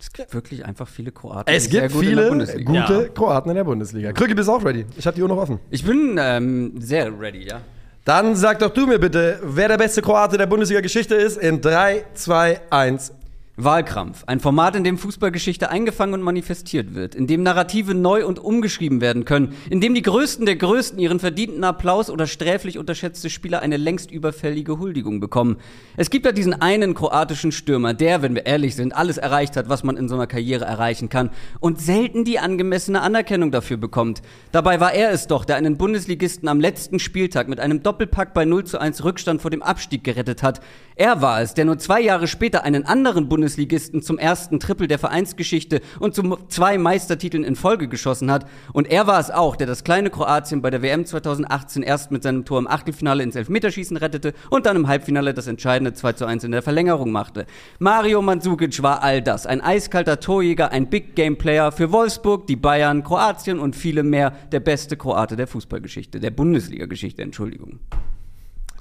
Es 0.00 0.12
gibt 0.12 0.34
wirklich 0.34 0.64
einfach 0.64 0.88
viele 0.88 1.12
Kroaten. 1.12 1.52
Es 1.52 1.68
gibt 1.68 1.92
gut 1.92 2.02
in 2.04 2.16
der 2.16 2.18
viele 2.18 2.28
Bundesliga. 2.30 2.72
gute 2.72 3.02
Ja. 3.02 3.08
Kroaten 3.08 3.50
in 3.50 3.56
der 3.56 3.64
Bundesliga. 3.64 4.12
Krücke, 4.12 4.34
bist 4.34 4.48
du 4.48 4.52
auch 4.52 4.64
ready? 4.64 4.86
Ich 4.96 5.06
habe 5.06 5.14
die 5.14 5.22
Uhr 5.22 5.28
noch 5.28 5.36
offen. 5.38 5.60
Ich 5.70 5.84
bin 5.84 6.16
ähm, 6.20 6.80
sehr 6.80 7.16
ready, 7.18 7.46
ja. 7.48 7.60
Dann 8.04 8.34
sag 8.36 8.58
doch 8.60 8.70
du 8.70 8.86
mir 8.86 8.98
bitte, 8.98 9.38
wer 9.42 9.68
der 9.68 9.76
beste 9.76 10.00
Kroate 10.00 10.38
der 10.38 10.46
Bundesliga-Geschichte 10.46 11.14
ist 11.14 11.36
in 11.36 11.60
3, 11.60 12.04
2, 12.14 12.60
1. 12.70 13.12
Wahlkrampf. 13.60 14.22
Ein 14.28 14.38
Format, 14.38 14.76
in 14.76 14.84
dem 14.84 14.98
Fußballgeschichte 14.98 15.68
eingefangen 15.68 16.14
und 16.14 16.22
manifestiert 16.22 16.94
wird, 16.94 17.16
in 17.16 17.26
dem 17.26 17.42
Narrative 17.42 17.92
neu 17.92 18.24
und 18.24 18.38
umgeschrieben 18.38 19.00
werden 19.00 19.24
können, 19.24 19.52
in 19.68 19.80
dem 19.80 19.96
die 19.96 20.02
Größten 20.02 20.46
der 20.46 20.54
Größten 20.54 21.00
ihren 21.00 21.18
verdienten 21.18 21.64
Applaus 21.64 22.08
oder 22.08 22.28
sträflich 22.28 22.78
unterschätzte 22.78 23.30
Spieler 23.30 23.60
eine 23.60 23.76
längst 23.76 24.12
überfällige 24.12 24.78
Huldigung 24.78 25.18
bekommen. 25.18 25.56
Es 25.96 26.08
gibt 26.08 26.24
ja 26.24 26.30
diesen 26.30 26.54
einen 26.54 26.94
kroatischen 26.94 27.50
Stürmer, 27.50 27.94
der, 27.94 28.22
wenn 28.22 28.36
wir 28.36 28.46
ehrlich 28.46 28.76
sind, 28.76 28.94
alles 28.94 29.18
erreicht 29.18 29.56
hat, 29.56 29.68
was 29.68 29.82
man 29.82 29.96
in 29.96 30.08
so 30.08 30.14
einer 30.14 30.28
Karriere 30.28 30.64
erreichen 30.64 31.08
kann 31.08 31.30
und 31.58 31.80
selten 31.80 32.24
die 32.24 32.38
angemessene 32.38 33.02
Anerkennung 33.02 33.50
dafür 33.50 33.76
bekommt. 33.76 34.22
Dabei 34.52 34.78
war 34.78 34.92
er 34.92 35.10
es 35.10 35.26
doch, 35.26 35.44
der 35.44 35.56
einen 35.56 35.76
Bundesligisten 35.76 36.48
am 36.48 36.60
letzten 36.60 37.00
Spieltag 37.00 37.48
mit 37.48 37.58
einem 37.58 37.82
Doppelpack 37.82 38.34
bei 38.34 38.44
0 38.44 38.66
zu 38.66 38.78
1 38.78 39.02
Rückstand 39.02 39.42
vor 39.42 39.50
dem 39.50 39.64
Abstieg 39.64 40.04
gerettet 40.04 40.44
hat. 40.44 40.60
Er 40.94 41.22
war 41.22 41.42
es, 41.42 41.54
der 41.54 41.64
nur 41.64 41.78
zwei 41.78 42.00
Jahre 42.00 42.28
später 42.28 42.62
einen 42.62 42.84
anderen 42.84 43.28
Bundesligisten 43.28 43.47
zum 43.56 44.18
ersten 44.18 44.60
Triple 44.60 44.88
der 44.88 44.98
Vereinsgeschichte 44.98 45.80
und 46.00 46.14
zu 46.14 46.38
zwei 46.48 46.78
Meistertiteln 46.78 47.44
in 47.44 47.56
Folge 47.56 47.88
geschossen 47.88 48.30
hat. 48.30 48.46
Und 48.72 48.90
er 48.90 49.06
war 49.06 49.18
es 49.20 49.30
auch, 49.30 49.56
der 49.56 49.66
das 49.66 49.84
kleine 49.84 50.10
Kroatien 50.10 50.60
bei 50.62 50.70
der 50.70 50.82
WM 50.82 51.04
2018 51.06 51.82
erst 51.82 52.10
mit 52.10 52.22
seinem 52.22 52.44
Tor 52.44 52.58
im 52.58 52.66
Achtelfinale 52.66 53.22
ins 53.22 53.36
Elfmeterschießen 53.36 53.96
rettete 53.96 54.34
und 54.50 54.66
dann 54.66 54.76
im 54.76 54.88
Halbfinale 54.88 55.34
das 55.34 55.46
entscheidende 55.46 55.92
2 55.94 56.12
zu 56.14 56.26
1 56.26 56.44
in 56.44 56.52
der 56.52 56.62
Verlängerung 56.62 57.10
machte. 57.12 57.46
Mario 57.78 58.22
Mandzukic 58.22 58.82
war 58.82 59.02
all 59.02 59.22
das. 59.22 59.46
Ein 59.46 59.60
eiskalter 59.60 60.20
Torjäger, 60.20 60.72
ein 60.72 60.90
Big 60.90 61.14
Game 61.14 61.36
Player 61.38 61.72
für 61.72 61.92
Wolfsburg, 61.92 62.46
die 62.46 62.56
Bayern, 62.56 63.02
Kroatien 63.04 63.58
und 63.58 63.76
viele 63.76 64.02
mehr. 64.02 64.32
Der 64.52 64.60
beste 64.60 64.96
Kroate 64.96 65.36
der 65.36 65.46
Fußballgeschichte, 65.46 66.20
der 66.20 66.30
Bundesliga-Geschichte, 66.30 67.22
Entschuldigung. 67.22 67.78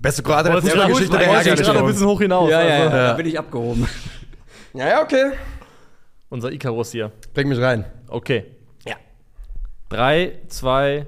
Beste 0.02 0.22
Kroate 0.24 0.50
der 0.52 0.62
Fußballgeschichte, 0.62 1.18
gerade- 1.18 1.44
der 1.44 1.56
gerade 1.56 1.80
ein 1.80 1.86
bisschen 1.88 2.06
hoch 2.08 2.22
hinaus. 2.22 2.50
ja, 2.52 2.62
ja, 2.64 2.78
ja, 2.84 2.90
da 2.90 3.14
bin 3.14 3.25
ich 3.25 3.38
abgehoben. 3.40 3.88
Ja, 4.78 4.88
ja, 4.88 5.02
okay. 5.02 5.32
Unser 6.30 6.52
Icarus 6.52 6.92
hier. 6.92 7.12
Bring 7.34 7.48
mich 7.48 7.60
rein. 7.60 7.84
Okay. 8.10 8.46
Ja. 8.86 8.96
3, 9.90 10.42
2, 10.50 11.08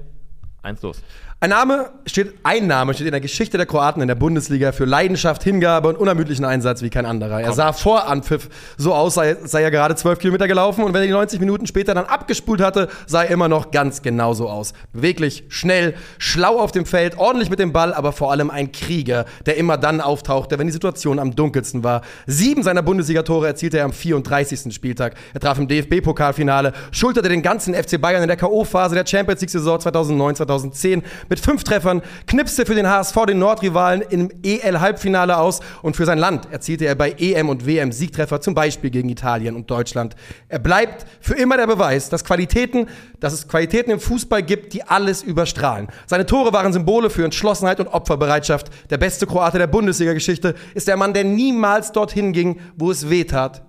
1, 0.62 0.82
los. 0.82 1.02
Ein 1.42 1.48
Name 1.48 1.88
steht, 2.04 2.34
ein 2.42 2.66
Name 2.66 2.92
steht 2.92 3.06
in 3.06 3.12
der 3.12 3.20
Geschichte 3.22 3.56
der 3.56 3.64
Kroaten 3.64 4.02
in 4.02 4.08
der 4.08 4.14
Bundesliga 4.14 4.72
für 4.72 4.84
Leidenschaft, 4.84 5.42
Hingabe 5.42 5.88
und 5.88 5.96
unermüdlichen 5.96 6.44
Einsatz 6.44 6.82
wie 6.82 6.90
kein 6.90 7.06
anderer. 7.06 7.40
Er 7.40 7.54
sah 7.54 7.72
vor 7.72 8.06
Anpfiff 8.08 8.50
so 8.76 8.92
aus, 8.92 9.14
sei, 9.14 9.38
sei 9.42 9.62
er 9.62 9.70
gerade 9.70 9.94
12 9.94 10.18
Kilometer 10.18 10.48
gelaufen 10.48 10.84
und 10.84 10.92
wenn 10.92 11.00
er 11.00 11.06
die 11.06 11.14
90 11.14 11.40
Minuten 11.40 11.66
später 11.66 11.94
dann 11.94 12.04
abgespult 12.04 12.60
hatte, 12.60 12.90
sah 13.06 13.22
er 13.22 13.30
immer 13.30 13.48
noch 13.48 13.70
ganz 13.70 14.02
genauso 14.02 14.50
aus. 14.50 14.74
Beweglich, 14.92 15.44
schnell, 15.48 15.94
schlau 16.18 16.58
auf 16.58 16.72
dem 16.72 16.84
Feld, 16.84 17.16
ordentlich 17.16 17.48
mit 17.48 17.58
dem 17.58 17.72
Ball, 17.72 17.94
aber 17.94 18.12
vor 18.12 18.30
allem 18.30 18.50
ein 18.50 18.70
Krieger, 18.70 19.24
der 19.46 19.56
immer 19.56 19.78
dann 19.78 20.02
auftauchte, 20.02 20.58
wenn 20.58 20.66
die 20.66 20.74
Situation 20.74 21.18
am 21.18 21.34
dunkelsten 21.34 21.82
war. 21.82 22.02
Sieben 22.26 22.62
seiner 22.62 22.82
Bundesligatore 22.82 23.46
erzielte 23.46 23.78
er 23.78 23.86
am 23.86 23.94
34. 23.94 24.74
Spieltag. 24.74 25.14
Er 25.32 25.40
traf 25.40 25.58
im 25.58 25.68
DFB-Pokalfinale, 25.68 26.74
schulterte 26.92 27.30
den 27.30 27.40
ganzen 27.40 27.72
FC 27.72 27.98
Bayern 27.98 28.20
in 28.20 28.28
der 28.28 28.36
K.O.-Phase 28.36 28.92
der 28.92 29.06
Champions 29.06 29.40
League-Saison 29.40 29.78
2009-2010 29.78 31.02
mit 31.30 31.40
fünf 31.40 31.64
Treffern, 31.64 32.02
knipste 32.26 32.66
für 32.66 32.74
den 32.74 32.88
HSV 32.88 33.14
den 33.26 33.38
Nordrivalen 33.38 34.02
im 34.02 34.30
EL-Halbfinale 34.42 35.38
aus 35.38 35.60
und 35.80 35.96
für 35.96 36.04
sein 36.04 36.18
Land 36.18 36.52
erzielte 36.52 36.84
er 36.84 36.96
bei 36.96 37.12
EM 37.12 37.48
und 37.48 37.64
WM 37.64 37.92
Siegtreffer, 37.92 38.40
zum 38.40 38.54
Beispiel 38.54 38.90
gegen 38.90 39.08
Italien 39.08 39.54
und 39.56 39.70
Deutschland. 39.70 40.16
Er 40.48 40.58
bleibt 40.58 41.06
für 41.20 41.34
immer 41.34 41.56
der 41.56 41.68
Beweis, 41.68 42.10
dass 42.10 42.24
Qualitäten, 42.24 42.88
dass 43.20 43.32
es 43.32 43.48
Qualitäten 43.48 43.92
im 43.92 44.00
Fußball 44.00 44.42
gibt, 44.42 44.74
die 44.74 44.82
alles 44.82 45.22
überstrahlen. 45.22 45.88
Seine 46.06 46.26
Tore 46.26 46.52
waren 46.52 46.72
Symbole 46.72 47.08
für 47.08 47.24
Entschlossenheit 47.24 47.78
und 47.78 47.86
Opferbereitschaft. 47.86 48.70
Der 48.90 48.98
beste 48.98 49.26
Kroate 49.26 49.58
der 49.58 49.68
Bundesliga-Geschichte 49.68 50.56
ist 50.74 50.88
der 50.88 50.96
Mann, 50.96 51.14
der 51.14 51.24
niemals 51.24 51.92
dorthin 51.92 52.32
ging, 52.32 52.60
wo 52.76 52.90
es 52.90 53.08
weh 53.08 53.24
tat, 53.24 53.62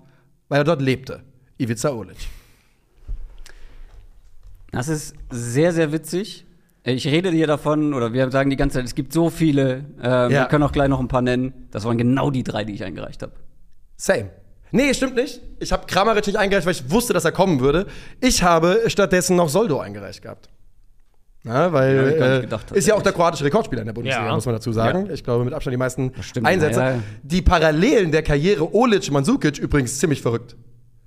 weil 0.48 0.60
er 0.60 0.64
dort 0.64 0.82
lebte. 0.82 1.22
Ivica 1.58 1.90
Olic. 1.90 2.16
Das 4.72 4.88
ist 4.88 5.14
sehr, 5.30 5.72
sehr 5.72 5.92
witzig. 5.92 6.44
Ich 6.84 7.06
rede 7.06 7.30
dir 7.30 7.46
davon, 7.46 7.94
oder 7.94 8.12
wir 8.12 8.30
sagen 8.32 8.50
die 8.50 8.56
ganze 8.56 8.78
Zeit, 8.78 8.84
es 8.86 8.94
gibt 8.96 9.12
so 9.12 9.30
viele. 9.30 9.84
Ähm, 10.02 10.02
Ja. 10.02 10.28
Wir 10.30 10.44
können 10.46 10.64
auch 10.64 10.72
gleich 10.72 10.88
noch 10.88 10.98
ein 11.00 11.08
paar 11.08 11.22
nennen. 11.22 11.68
Das 11.70 11.84
waren 11.84 11.96
genau 11.96 12.30
die 12.30 12.42
drei, 12.42 12.64
die 12.64 12.72
ich 12.74 12.82
eingereicht 12.84 13.22
habe. 13.22 13.32
Same. 13.96 14.30
Nee, 14.72 14.92
stimmt 14.94 15.14
nicht. 15.14 15.40
Ich 15.60 15.70
habe 15.70 15.86
Kramaric 15.86 16.26
nicht 16.26 16.36
eingereicht, 16.38 16.66
weil 16.66 16.72
ich 16.72 16.90
wusste, 16.90 17.12
dass 17.12 17.24
er 17.24 17.30
kommen 17.32 17.60
würde. 17.60 17.86
Ich 18.20 18.42
habe 18.42 18.80
stattdessen 18.86 19.36
noch 19.36 19.48
Soldo 19.48 19.78
eingereicht 19.78 20.22
gehabt. 20.22 20.48
Ja, 21.44 21.72
weil 21.72 21.94
Ja, 21.96 22.02
hab 22.02 22.08
ich 22.08 22.18
gar 22.18 22.28
nicht 22.28 22.38
äh, 22.38 22.40
gedacht, 22.42 22.70
ist 22.72 22.86
ja 22.86 22.94
auch 22.94 22.98
der 22.98 23.04
tatsächlich. 23.04 23.14
kroatische 23.16 23.44
Rekordspieler 23.44 23.82
in 23.82 23.86
der 23.86 23.92
Bundesliga, 23.92 24.26
Ja. 24.26 24.34
muss 24.34 24.46
man 24.46 24.54
dazu 24.54 24.72
sagen. 24.72 25.08
Ich 25.12 25.22
glaube, 25.24 25.44
mit 25.44 25.52
Abstand 25.54 25.72
die 25.74 25.78
meisten 25.78 26.12
stimmt, 26.20 26.46
Einsätze. 26.46 26.80
ja, 26.80 26.90
ja. 26.92 26.98
Die 27.22 27.42
Parallelen 27.42 28.12
der 28.12 28.22
Karriere 28.22 28.74
Olic-Mandzukic 28.74 29.58
übrigens 29.58 29.98
ziemlich 29.98 30.22
verrückt. 30.22 30.56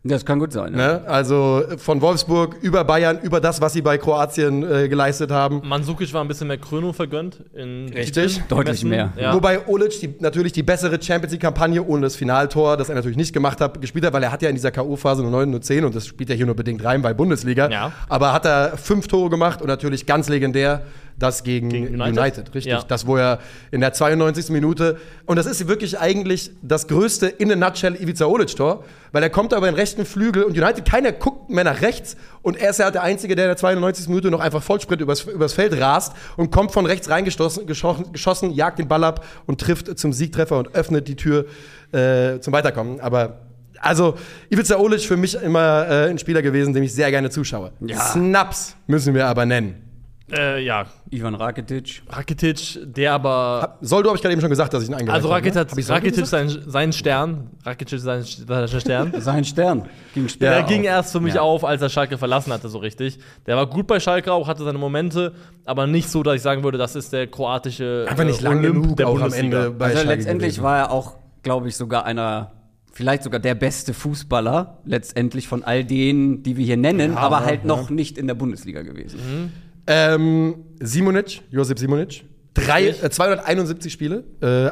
Das 0.07 0.23
kann 0.23 0.37
gut 0.37 0.53
sein. 0.53 0.73
Ja. 0.73 0.77
Ne? 0.77 1.01
Also 1.07 1.63
äh, 1.67 1.77
von 1.79 1.99
Wolfsburg 1.99 2.57
über 2.61 2.83
Bayern, 2.83 3.19
über 3.23 3.41
das, 3.41 3.59
was 3.59 3.73
sie 3.73 3.81
bei 3.81 3.97
Kroatien 3.97 4.61
äh, 4.63 4.87
geleistet 4.87 5.31
haben. 5.31 5.61
Mandzukic 5.67 6.13
war 6.13 6.23
ein 6.23 6.27
bisschen 6.27 6.47
mehr 6.47 6.59
Krönung 6.59 6.93
vergönnt. 6.93 7.43
In 7.55 7.89
Richtig. 7.89 8.39
Deutlich 8.47 8.83
Messen. 8.83 8.89
mehr. 8.89 9.13
Ja. 9.17 9.33
Wobei 9.33 9.67
Olic 9.67 9.99
die, 9.99 10.13
natürlich 10.19 10.53
die 10.53 10.61
bessere 10.61 11.01
Champions 11.01 11.31
League-Kampagne 11.31 11.83
ohne 11.83 12.03
das 12.03 12.15
Finaltor, 12.15 12.77
das 12.77 12.89
er 12.89 12.95
natürlich 12.95 13.17
nicht 13.17 13.33
gemacht 13.33 13.59
hat, 13.59 13.81
gespielt 13.81 14.05
hat, 14.05 14.13
weil 14.13 14.21
er 14.21 14.31
hat 14.31 14.43
ja 14.43 14.49
in 14.49 14.55
dieser 14.55 14.69
K.O.-Phase 14.71 15.23
nur 15.23 15.31
9, 15.31 15.49
nur 15.49 15.61
10 15.61 15.85
und 15.85 15.95
das 15.95 16.05
spielt 16.05 16.29
ja 16.29 16.35
hier 16.35 16.45
nur 16.45 16.55
bedingt 16.55 16.83
rein 16.83 17.01
bei 17.01 17.15
Bundesliga. 17.15 17.71
Ja. 17.71 17.91
Aber 18.07 18.31
hat 18.31 18.45
er 18.45 18.77
fünf 18.77 19.07
Tore 19.07 19.31
gemacht 19.31 19.59
und 19.61 19.67
natürlich 19.67 20.05
ganz 20.05 20.29
legendär 20.29 20.83
das 21.17 21.43
gegen, 21.43 21.69
Gegen 21.69 21.95
United. 21.95 22.17
United? 22.17 22.55
Richtig. 22.55 22.73
Ja. 22.73 22.83
Das, 22.87 23.07
wo 23.07 23.17
er 23.17 23.39
in 23.71 23.81
der 23.81 23.93
92. 23.93 24.49
Minute, 24.49 24.97
und 25.25 25.37
das 25.37 25.45
ist 25.45 25.67
wirklich 25.67 25.97
eigentlich 25.99 26.51
das 26.61 26.87
größte 26.87 27.27
in 27.27 27.51
a 27.51 27.55
nutshell 27.55 27.95
Ivica 27.95 28.25
Olic-Tor, 28.25 28.83
weil 29.11 29.23
er 29.23 29.29
kommt 29.29 29.53
aber 29.53 29.69
in 29.69 29.75
recht 29.75 29.85
rechten 29.85 30.05
Flügel 30.05 30.43
und 30.43 30.57
United, 30.57 30.83
keiner 30.83 31.11
guckt 31.11 31.49
mehr 31.49 31.63
nach 31.63 31.81
rechts 31.81 32.17
und 32.41 32.57
er 32.57 32.71
ist 32.71 32.79
ja 32.79 32.89
der 32.89 33.03
Einzige, 33.03 33.35
der 33.35 33.45
in 33.45 33.49
der 33.49 33.57
92. 33.57 34.07
Minute 34.07 34.31
noch 34.31 34.39
einfach 34.39 34.63
Vollsprint 34.63 34.99
übers, 34.99 35.21
übers 35.23 35.53
Feld 35.53 35.79
rast 35.79 36.13
und 36.37 36.51
kommt 36.51 36.71
von 36.71 36.87
rechts 36.87 37.09
reingeschossen, 37.09 37.67
geschossen, 37.67 38.11
geschossen, 38.11 38.51
jagt 38.51 38.79
den 38.79 38.87
Ball 38.87 39.03
ab 39.03 39.23
und 39.45 39.61
trifft 39.61 39.97
zum 39.99 40.11
Siegtreffer 40.11 40.57
und 40.57 40.73
öffnet 40.73 41.07
die 41.07 41.15
Tür 41.15 41.45
äh, 41.91 42.39
zum 42.39 42.51
Weiterkommen. 42.51 42.99
Aber 42.99 43.41
also, 43.79 44.15
Ivica 44.49 44.77
Olic 44.77 45.01
für 45.01 45.17
mich 45.17 45.35
immer 45.35 45.87
äh, 45.87 46.09
ein 46.09 46.17
Spieler 46.17 46.41
gewesen, 46.41 46.73
dem 46.73 46.81
ich 46.81 46.93
sehr 46.93 47.11
gerne 47.11 47.29
zuschaue. 47.29 47.71
Ja. 47.81 47.99
Snaps 47.99 48.75
müssen 48.87 49.13
wir 49.13 49.27
aber 49.27 49.45
nennen. 49.45 49.84
Äh, 50.31 50.65
ja, 50.65 50.87
Ivan 51.11 51.35
Rakitic. 51.35 52.01
Rakitic, 52.09 52.79
der 52.83 53.13
aber. 53.13 53.77
Soldo 53.81 54.09
habe 54.09 54.17
ich 54.17 54.23
gerade 54.23 54.33
eben 54.33 54.41
schon 54.41 54.49
gesagt, 54.49 54.73
dass 54.73 54.81
ich 54.81 54.89
ihn 54.89 54.95
eingereicht 54.95 55.15
Also 55.17 55.27
habe. 55.29 55.35
Rakitic 55.37 55.59
hat 55.59 55.71
Hab 55.71 55.77
ich 55.77 55.85
Soldo 55.85 55.97
Rakitic 55.99 56.23
gesagt? 56.23 56.49
sein, 56.51 56.63
sein 56.67 56.93
Stern. 56.93 57.49
Rakitic 57.63 57.99
sein, 57.99 58.23
sein 58.23 58.67
Stern. 58.81 59.13
Sein 59.21 59.45
Stern. 59.45 59.85
Gegen 60.15 60.27
Der 60.39 60.51
Ja, 60.59 60.61
ging 60.65 60.83
erst 60.83 61.11
für 61.11 61.19
mich 61.19 61.35
Ja. 61.35 61.41
auf, 61.41 61.63
als 61.63 61.81
er 61.83 61.89
Schalke 61.89 62.17
verlassen 62.17 62.51
hatte, 62.51 62.69
so 62.69 62.79
richtig. 62.79 63.19
Der 63.45 63.55
war 63.55 63.67
gut 63.67 63.85
bei 63.85 63.99
Schalke 63.99 64.33
auch, 64.33 64.47
hatte 64.47 64.63
seine 64.63 64.79
Momente, 64.79 65.33
aber 65.63 65.85
nicht 65.85 66.09
so, 66.09 66.23
dass 66.23 66.35
ich 66.37 66.41
sagen 66.41 66.63
würde, 66.63 66.79
das 66.79 66.95
ist 66.95 67.13
der 67.13 67.27
kroatische 67.27 68.07
Einfach 68.09 68.23
nicht 68.23 68.41
äh, 68.41 68.45
lang 68.45 68.57
Olymp 68.57 68.81
genug 68.83 68.97
der 68.97 69.07
auch 69.07 69.21
am. 69.21 69.31
Ende 69.31 69.69
bei 69.69 69.85
Also 69.85 69.97
Schalke 69.97 70.13
letztendlich 70.15 70.49
gewesen. 70.53 70.63
war 70.63 70.77
er 70.79 70.91
auch, 70.91 71.17
glaube 71.43 71.67
ich, 71.67 71.75
sogar 71.77 72.03
einer, 72.05 72.51
vielleicht 72.91 73.21
sogar 73.21 73.39
der 73.39 73.53
beste 73.53 73.93
Fußballer 73.93 74.79
letztendlich 74.85 75.47
von 75.47 75.63
all 75.63 75.83
denen, 75.83 76.41
die 76.41 76.57
wir 76.57 76.65
hier 76.65 76.77
nennen, 76.77 77.15
aber 77.15 77.45
halt 77.45 77.63
noch 77.63 77.91
nicht 77.91 78.17
in 78.17 78.25
der 78.25 78.33
Bundesliga 78.33 78.81
gewesen. 78.81 79.51
Ähm, 79.87 80.65
Simonic, 80.79 81.41
Josip 81.51 81.79
Simonic. 81.79 82.25
Drei, 82.53 82.87
äh, 82.87 83.09
271 83.09 83.91
Spiele. 83.91 84.23
Äh, 84.41 84.71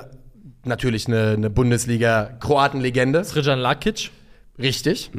natürlich 0.67 1.07
eine, 1.07 1.31
eine 1.31 1.49
Bundesliga-Kroaten-Legende. 1.49 3.23
Srđan 3.23 3.59
Lakic. 3.59 4.11
Richtig. 4.59 5.11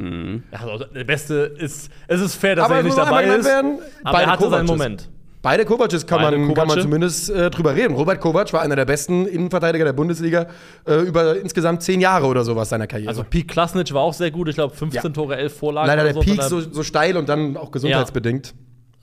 Ja, 0.52 0.58
also 0.60 0.84
der 0.84 1.04
Beste 1.04 1.34
ist, 1.58 1.90
es 2.06 2.20
ist 2.20 2.36
fair, 2.36 2.54
dass 2.54 2.66
Aber 2.66 2.76
er 2.76 2.82
nicht 2.84 2.96
dabei 2.96 3.24
ist. 3.24 3.44
werden, 3.44 3.78
aber 4.04 4.12
beide 4.18 4.24
er 4.26 4.32
hatte 4.32 4.42
seinen 4.44 4.66
Kovacs. 4.66 4.68
Moment. 4.68 5.10
Beide 5.42 5.64
Kovacs 5.66 6.06
kann, 6.06 6.22
Beide 6.22 6.38
man, 6.38 6.54
kann 6.54 6.68
man 6.68 6.80
zumindest 6.80 7.28
äh, 7.30 7.50
drüber 7.50 7.74
reden. 7.74 7.94
Robert 7.94 8.18
Kovac 8.20 8.50
war 8.54 8.62
einer 8.62 8.76
der 8.76 8.86
besten 8.86 9.26
Innenverteidiger 9.26 9.84
der 9.84 9.92
Bundesliga 9.92 10.46
äh, 10.86 11.00
über 11.02 11.38
insgesamt 11.38 11.82
zehn 11.82 12.00
Jahre 12.00 12.26
oder 12.26 12.44
sowas 12.44 12.70
seiner 12.70 12.86
Karriere. 12.86 13.10
Also 13.10 13.24
Pete 13.24 13.46
Klasnic 13.46 13.92
war 13.92 14.02
auch 14.02 14.14
sehr 14.14 14.30
gut, 14.30 14.48
ich 14.48 14.54
glaube 14.54 14.74
15 14.74 15.02
Ja. 15.02 15.08
Tore, 15.10 15.36
11 15.36 15.54
Vorlagen. 15.58 15.86
Leider 15.88 16.04
der 16.04 16.18
Peak 16.20 16.40
so. 16.44 16.60
so, 16.60 16.72
so 16.72 16.82
steil 16.82 17.16
und 17.18 17.28
dann 17.28 17.58
auch 17.58 17.70
gesundheitsbedingt. 17.72 18.54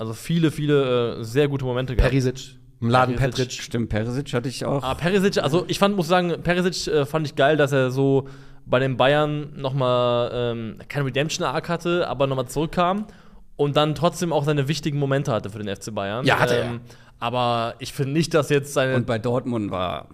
Also 0.01 0.13
viele, 0.13 0.49
viele 0.49 1.19
äh, 1.19 1.23
sehr 1.23 1.47
gute 1.47 1.63
Momente 1.63 1.95
gehabt. 1.95 2.09
Perisic, 2.09 2.57
Mladen 2.79 3.17
Perisic. 3.17 3.49
Petric. 3.49 3.61
Stimmt, 3.61 3.89
Perisic 3.89 4.33
hatte 4.33 4.49
ich 4.49 4.65
auch. 4.65 4.81
Ah, 4.81 4.95
Perisic, 4.95 5.37
also 5.43 5.63
ich 5.67 5.77
fand, 5.77 5.95
muss 5.95 6.07
sagen, 6.07 6.41
Perisic 6.41 6.91
äh, 6.91 7.05
fand 7.05 7.27
ich 7.27 7.35
geil, 7.35 7.55
dass 7.55 7.71
er 7.71 7.91
so 7.91 8.27
bei 8.65 8.79
den 8.79 8.97
Bayern 8.97 9.53
nochmal 9.57 10.31
ähm, 10.33 10.77
keine 10.87 11.05
Redemption-Arc 11.05 11.69
hatte, 11.69 12.07
aber 12.07 12.25
nochmal 12.25 12.47
zurückkam 12.47 13.05
und 13.57 13.77
dann 13.77 13.93
trotzdem 13.93 14.33
auch 14.33 14.43
seine 14.43 14.67
wichtigen 14.67 14.97
Momente 14.97 15.31
hatte 15.31 15.51
für 15.51 15.59
den 15.59 15.75
FC 15.75 15.93
Bayern. 15.93 16.25
Ja, 16.25 16.39
hatte 16.39 16.55
er. 16.55 16.65
Ähm, 16.65 16.81
aber 17.19 17.75
ich 17.77 17.93
finde 17.93 18.13
nicht, 18.13 18.33
dass 18.33 18.49
jetzt 18.49 18.73
seine, 18.73 18.95
Und 18.95 19.05
bei 19.05 19.19
Dortmund 19.19 19.69
war. 19.69 20.09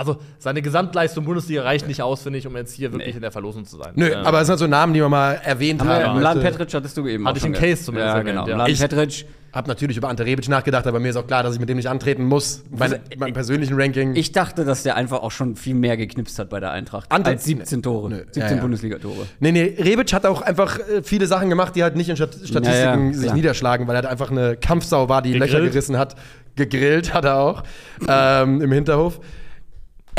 Also 0.00 0.16
seine 0.38 0.62
Gesamtleistung 0.62 1.24
Bundesliga 1.24 1.62
reicht 1.62 1.86
nicht 1.86 2.02
aus, 2.02 2.22
finde 2.22 2.38
ich, 2.38 2.46
um 2.46 2.56
jetzt 2.56 2.72
hier 2.74 2.90
wirklich 2.92 3.10
Nee. 3.10 3.16
in 3.16 3.20
der 3.22 3.32
Verlosung 3.32 3.64
zu 3.64 3.76
sein. 3.76 3.92
Nö, 3.94 4.06
Ähm, 4.10 4.24
aber 4.26 4.40
es 4.40 4.46
sind 4.46 4.58
so 4.58 4.66
Namen, 4.66 4.94
die 4.94 5.00
wir 5.00 5.08
mal 5.08 5.34
erwähnt 5.44 5.80
haben. 5.82 5.88
Ja, 6.00 6.14
Mladen. 6.14 6.42
Petric 6.42 6.72
hattest 6.74 6.96
du 6.96 7.06
eben 7.06 7.28
Hatte 7.28 7.38
ich 7.38 7.44
im 7.44 7.52
Case 7.52 7.84
zumindest 7.84 8.16
Ja, 8.16 8.22
genau. 8.22 8.48
ja. 8.48 8.54
Mladen 8.56 8.72
Ich- 8.72 8.80
Petric. 8.80 9.26
Hab 9.52 9.66
natürlich 9.66 9.96
über 9.96 10.08
Ante 10.08 10.24
Rebic 10.24 10.48
nachgedacht, 10.48 10.86
aber 10.86 11.00
mir 11.00 11.08
ist 11.08 11.16
auch 11.16 11.26
klar, 11.26 11.42
dass 11.42 11.54
ich 11.54 11.58
mit 11.60 11.68
dem 11.68 11.76
nicht 11.76 11.88
antreten 11.88 12.24
muss. 12.24 12.62
Mein, 12.70 13.00
meinem 13.18 13.32
persönlichen 13.34 13.74
Ranking. 13.80 14.14
Ich 14.14 14.30
dachte, 14.30 14.64
dass 14.64 14.84
der 14.84 14.94
einfach 14.94 15.22
auch 15.24 15.32
schon 15.32 15.56
viel 15.56 15.74
mehr 15.74 15.96
geknipst 15.96 16.38
hat 16.38 16.50
bei 16.50 16.60
der 16.60 16.70
Eintracht. 16.70 17.10
Ante- 17.10 17.30
als 17.30 17.42
17 17.46 17.82
Tore. 17.82 18.10
Nö. 18.10 18.16
17 18.26 18.42
Ja, 18.42 18.50
ja. 18.54 18.60
Bundesliga-Tore. 18.62 19.26
Nee, 19.40 19.50
nee, 19.50 19.74
Rebic 19.76 20.12
hat 20.12 20.24
auch 20.24 20.42
einfach 20.42 20.78
äh, 20.78 21.02
viele 21.02 21.26
Sachen 21.26 21.48
gemacht, 21.50 21.74
die 21.74 21.82
halt 21.82 21.96
nicht 21.96 22.08
in 22.08 22.14
Stat 22.14 22.34
Statistiken 22.44 23.06
Ja, 23.06 23.10
ja, 23.10 23.12
sich 23.12 23.32
niederschlagen, 23.32 23.88
weil 23.88 23.96
er 23.96 24.02
halt 24.02 24.06
einfach 24.12 24.30
eine 24.30 24.56
Kampfsau 24.56 25.08
war, 25.08 25.20
die 25.20 25.32
Gegrillt? 25.32 25.50
Löcher 25.52 25.64
gerissen 25.64 25.98
hat. 25.98 26.14
Gegrillt 26.54 27.12
hat 27.12 27.24
er 27.24 27.40
auch 27.40 27.64
ähm, 28.08 28.60
im 28.60 28.70
Hinterhof. 28.70 29.18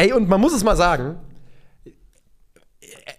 Ey, 0.01 0.13
und 0.13 0.27
man 0.27 0.41
muss 0.41 0.51
es 0.51 0.63
mal 0.63 0.75
sagen, 0.75 1.17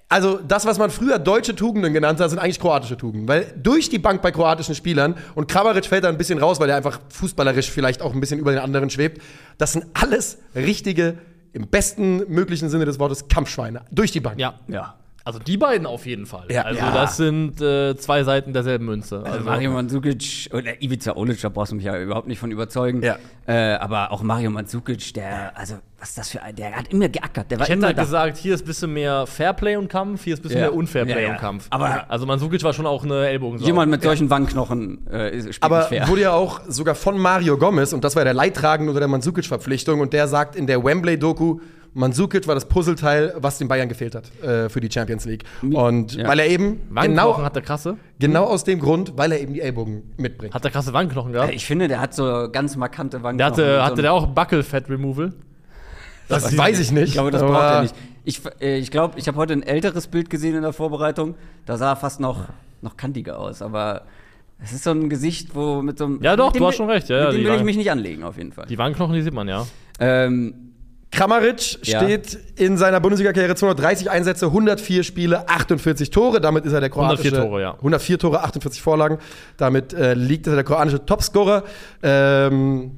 also 0.08 0.40
das, 0.40 0.66
was 0.66 0.78
man 0.78 0.90
früher 0.90 1.20
deutsche 1.20 1.54
Tugenden 1.54 1.92
genannt 1.94 2.18
hat, 2.18 2.28
sind 2.28 2.40
eigentlich 2.40 2.58
kroatische 2.58 2.96
Tugenden. 2.96 3.28
Weil 3.28 3.54
durch 3.56 3.88
die 3.88 4.00
Bank 4.00 4.20
bei 4.20 4.32
kroatischen 4.32 4.74
Spielern, 4.74 5.14
und 5.36 5.46
Kramaric 5.46 5.86
fällt 5.86 6.02
da 6.02 6.08
ein 6.08 6.18
bisschen 6.18 6.40
raus, 6.40 6.58
weil 6.58 6.68
er 6.70 6.76
einfach 6.76 6.98
fußballerisch 7.08 7.70
vielleicht 7.70 8.02
auch 8.02 8.12
ein 8.12 8.18
bisschen 8.18 8.40
über 8.40 8.50
den 8.50 8.58
anderen 8.58 8.90
schwebt, 8.90 9.22
das 9.58 9.74
sind 9.74 9.86
alles 9.94 10.38
richtige, 10.56 11.18
im 11.52 11.68
besten 11.68 12.24
möglichen 12.26 12.68
Sinne 12.68 12.84
des 12.84 12.98
Wortes, 12.98 13.28
Kampfschweine. 13.28 13.82
Durch 13.92 14.10
die 14.10 14.18
Bank. 14.20 14.40
ja. 14.40 14.54
Ja. 14.66 14.96
Also 15.24 15.38
die 15.38 15.56
beiden 15.56 15.86
auf 15.86 16.04
jeden 16.06 16.26
Fall. 16.26 16.46
Ja. 16.50 16.62
also 16.62 16.78
Ja. 16.80 16.92
das 16.92 17.16
sind 17.16 17.60
äh, 17.60 17.96
zwei 17.96 18.24
Seiten 18.24 18.52
derselben 18.52 18.86
Münze. 18.86 19.18
Also 19.18 19.30
Also, 19.30 19.44
Mario 19.44 19.70
Mandzukic 19.70 20.48
oder 20.52 20.82
Ivica 20.82 21.12
Olic, 21.16 21.40
da 21.40 21.48
brauchst 21.48 21.72
du 21.72 21.76
mich 21.76 21.84
ja 21.84 21.98
überhaupt 22.00 22.26
nicht 22.28 22.38
von 22.38 22.50
überzeugen. 22.50 23.02
Ja. 23.02 23.16
Äh, 23.46 23.74
aber 23.74 24.10
auch 24.12 24.22
Mario 24.22 24.50
Mandzukic, 24.50 25.14
der, 25.14 25.56
also, 25.56 25.74
was 25.98 26.10
ist 26.10 26.18
das 26.18 26.28
für 26.30 26.42
ein, 26.42 26.54
der 26.56 26.72
hat 26.76 26.88
immer 26.92 27.08
geackert. 27.08 27.50
Der 27.50 27.58
war 27.58 27.64
ich 27.66 27.70
hätte 27.70 27.78
immer 27.78 27.86
halt 27.88 27.98
da. 27.98 28.02
gesagt, 28.02 28.36
hier 28.36 28.54
ist 28.54 28.62
ein 28.62 28.66
bisschen 28.66 28.92
mehr 28.92 29.26
Fairplay 29.26 29.76
und 29.76 29.88
Kampf, 29.88 30.24
hier 30.24 30.34
ist 30.34 30.40
ein 30.40 30.42
bisschen 30.42 30.58
Ja. 30.60 30.66
mehr 30.66 30.74
Unfairplay 30.74 31.14
Ja, 31.14 31.20
ja. 31.20 31.30
und 31.32 31.38
Kampf. 31.38 31.66
Aber- 31.70 32.04
also 32.10 32.26
Mansukic 32.26 32.62
war 32.64 32.72
schon 32.72 32.86
auch 32.86 33.04
eine 33.04 33.26
Ellbogensau. 33.28 33.64
Jemand 33.66 33.90
mit 33.90 34.02
solchen 34.02 34.30
Wangenknochen 34.30 35.06
äh, 35.12 35.36
ist- 35.36 35.42
spielt 35.54 35.62
Aber 35.62 35.78
nicht 35.80 35.88
fair. 35.88 36.08
wurde 36.08 36.22
ja 36.22 36.32
auch 36.32 36.60
sogar 36.68 36.94
von 36.94 37.18
Mario 37.18 37.56
Gomez, 37.58 37.92
und 37.92 38.02
das 38.04 38.16
war 38.16 38.24
der 38.24 38.34
Leidtragende 38.34 38.90
unter 38.90 39.00
der 39.00 39.08
Mandzukic-Verpflichtung, 39.08 40.00
und 40.00 40.12
der 40.12 40.26
sagt 40.28 40.56
in 40.56 40.66
der 40.66 40.82
Wembley-Doku, 40.84 41.60
Mandzukic 41.94 42.46
war 42.46 42.54
das 42.54 42.66
Puzzleteil, 42.68 43.34
was 43.36 43.58
den 43.58 43.68
Bayern 43.68 43.88
gefehlt 43.88 44.14
hat 44.14 44.30
äh, 44.42 44.68
für 44.70 44.80
die 44.80 44.90
Champions 44.90 45.24
League. 45.26 45.44
Und 45.62 46.14
Ja. 46.14 46.26
weil 46.26 46.38
er 46.38 46.46
eben 46.48 46.80
Wangenknochen 46.90 47.34
genau, 47.34 47.42
hat 47.42 47.54
der 47.54 47.62
krasse. 47.62 47.96
genau 48.18 48.44
aus 48.44 48.64
dem 48.64 48.80
Grund, 48.80 49.12
weil 49.16 49.32
er 49.32 49.40
eben 49.40 49.52
die 49.52 49.60
Ellbogen 49.60 50.02
mitbringt. 50.16 50.54
Hat 50.54 50.64
der 50.64 50.70
krasse 50.70 50.92
Wangenknochen 50.94 51.32
gehabt. 51.32 51.52
ich 51.52 51.66
finde, 51.66 51.88
der 51.88 52.00
hat 52.00 52.14
so 52.14 52.48
ganz 52.50 52.76
markante 52.76 53.18
Der 53.18 53.24
Wangenknochen. 53.24 53.52
hatte, 53.52 53.76
und 53.78 53.82
hatte 53.84 53.96
so 53.96 54.02
der 54.02 54.12
auch 54.14 54.26
Buckelfett-Removal? 54.26 55.32
Das 56.28 56.56
weiß 56.56 56.78
ich 56.80 56.92
nicht. 56.92 57.08
Ich 57.08 57.12
glaube, 57.12 57.30
das 57.30 57.42
braucht 57.42 57.62
er 57.62 57.82
nicht. 57.82 57.94
Ich, 58.24 58.40
äh, 58.60 58.78
ich 58.78 58.90
glaube, 58.90 59.18
ich 59.18 59.28
habe 59.28 59.36
heute 59.36 59.52
ein 59.52 59.62
älteres 59.62 60.06
Bild 60.06 60.30
gesehen 60.30 60.54
in 60.54 60.62
der 60.62 60.72
Vorbereitung. 60.72 61.34
Da 61.66 61.76
sah 61.76 61.90
er 61.90 61.96
fast 61.96 62.20
noch, 62.20 62.44
noch 62.80 62.96
kantiger 62.96 63.38
aus. 63.38 63.60
Aber 63.60 64.02
es 64.62 64.72
ist 64.72 64.84
so 64.84 64.92
ein 64.92 65.10
Gesicht, 65.10 65.54
wo 65.54 65.82
mit 65.82 65.98
so 65.98 66.04
einem. 66.06 66.22
Ja, 66.22 66.36
doch, 66.36 66.52
dem 66.52 66.60
du 66.60 66.68
hast 66.68 66.76
schon 66.76 66.88
recht, 66.88 67.08
ja, 67.10 67.16
ja, 67.18 67.24
mit 67.26 67.32
dem 67.34 67.38
die 67.38 67.44
will 67.44 67.50
ich 67.50 67.56
Wangen- 67.58 67.64
mich 67.66 67.76
nicht 67.76 67.90
anlegen, 67.90 68.22
auf 68.22 68.38
jeden 68.38 68.52
Fall. 68.52 68.64
Die 68.66 68.78
Wangenknochen, 68.78 69.14
die 69.14 69.22
sieht 69.22 69.34
man 69.34 69.48
ja. 69.48 69.66
Ähm, 69.98 70.54
Kramaric 71.12 71.78
Ja. 71.86 72.02
steht 72.02 72.38
in 72.56 72.78
seiner 72.78 72.98
Bundesliga-Karriere 72.98 73.54
230 73.54 74.10
Einsätze, 74.10 74.46
104 74.46 75.02
Spiele, 75.04 75.48
48 75.48 76.10
Tore. 76.10 76.40
Damit 76.40 76.64
ist 76.64 76.72
er 76.72 76.80
der 76.80 76.88
kroatische 76.90 77.28
104 77.28 77.48
Tore, 77.50 77.60
ja. 77.60 77.74
104 77.74 78.18
Tore, 78.18 78.42
48 78.42 78.80
Vorlagen. 78.82 79.18
Damit 79.58 79.92
äh, 79.92 80.14
liegt 80.14 80.46
er 80.46 80.54
der 80.54 80.64
kroatische 80.64 81.04
Topscorer. 81.04 81.64
Ähm, 82.02 82.92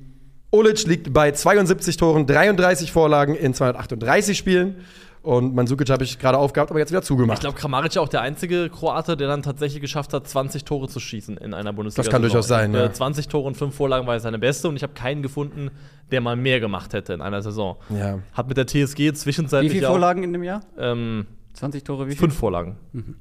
Olic 0.52 0.87
liegt 0.87 1.12
bei 1.12 1.33
72 1.33 1.97
Toren, 1.97 2.26
33 2.26 2.92
Vorlagen 2.92 3.35
in 3.35 3.52
238 3.52 4.38
Spielen. 4.38 4.76
Und 5.25 5.54
Mandzukic 5.54 5.88
habe 5.88 6.04
ich 6.04 6.19
gerade 6.19 6.37
aufgehabt, 6.37 6.71
aber 6.71 6.78
jetzt 6.78 6.90
wieder 6.90 7.00
zugemacht. 7.00 7.38
Ich 7.38 7.40
glaube, 7.40 7.57
Kramaric 7.57 7.93
ist 7.93 7.97
auch 7.97 8.11
der 8.11 8.21
einzige 8.21 8.69
Kroate, 8.69 9.16
der 9.16 9.26
dann 9.26 9.43
tatsächlich 9.43 9.81
geschafft 9.81 10.12
hat, 10.12 10.28
20 10.28 10.66
Tore 10.66 10.87
zu 10.87 11.00
schießen 11.00 11.38
in 11.38 11.54
einer 11.54 11.73
Bundesliga. 11.73 12.04
Das 12.04 12.12
kann 12.12 12.21
durchaus 12.21 12.47
sein, 12.47 12.75
ja. 12.75 12.93
20 12.93 13.28
Tore 13.28 13.47
und 13.47 13.57
5 13.57 13.75
Vorlagen 13.75 14.07
war 14.07 14.21
seine 14.21 14.38
beste 14.38 14.69
und 14.69 14.76
ich 14.76 14.83
habe 14.83 14.93
keinen 14.93 15.23
gefunden, 15.23 15.71
der 16.11 16.21
mal 16.21 16.37
mehr 16.37 16.61
gemacht 16.61 16.93
hätte 16.93 17.14
in 17.14 17.23
einer 17.23 17.40
Saison. 17.40 17.78
Ja. 17.88 18.19
Hat 18.35 18.49
mit 18.49 18.59
der 18.59 18.66
TSG 18.66 18.99
wie 18.99 19.12
zwischenzeitlich 19.14 19.73
viele 19.73 19.88
auch, 19.88 19.93
Vorlagen 19.93 20.25
in 20.25 20.35
dem 20.35 20.43
Jahr? 20.43 20.61
Ähm, 20.76 21.25
20 21.54 21.85
Tore, 21.85 22.04
wie 22.04 22.11
viel? 22.11 22.19
fünf 22.19 22.35
Vorlagen. 22.35 22.76
Mhm. 22.93 23.16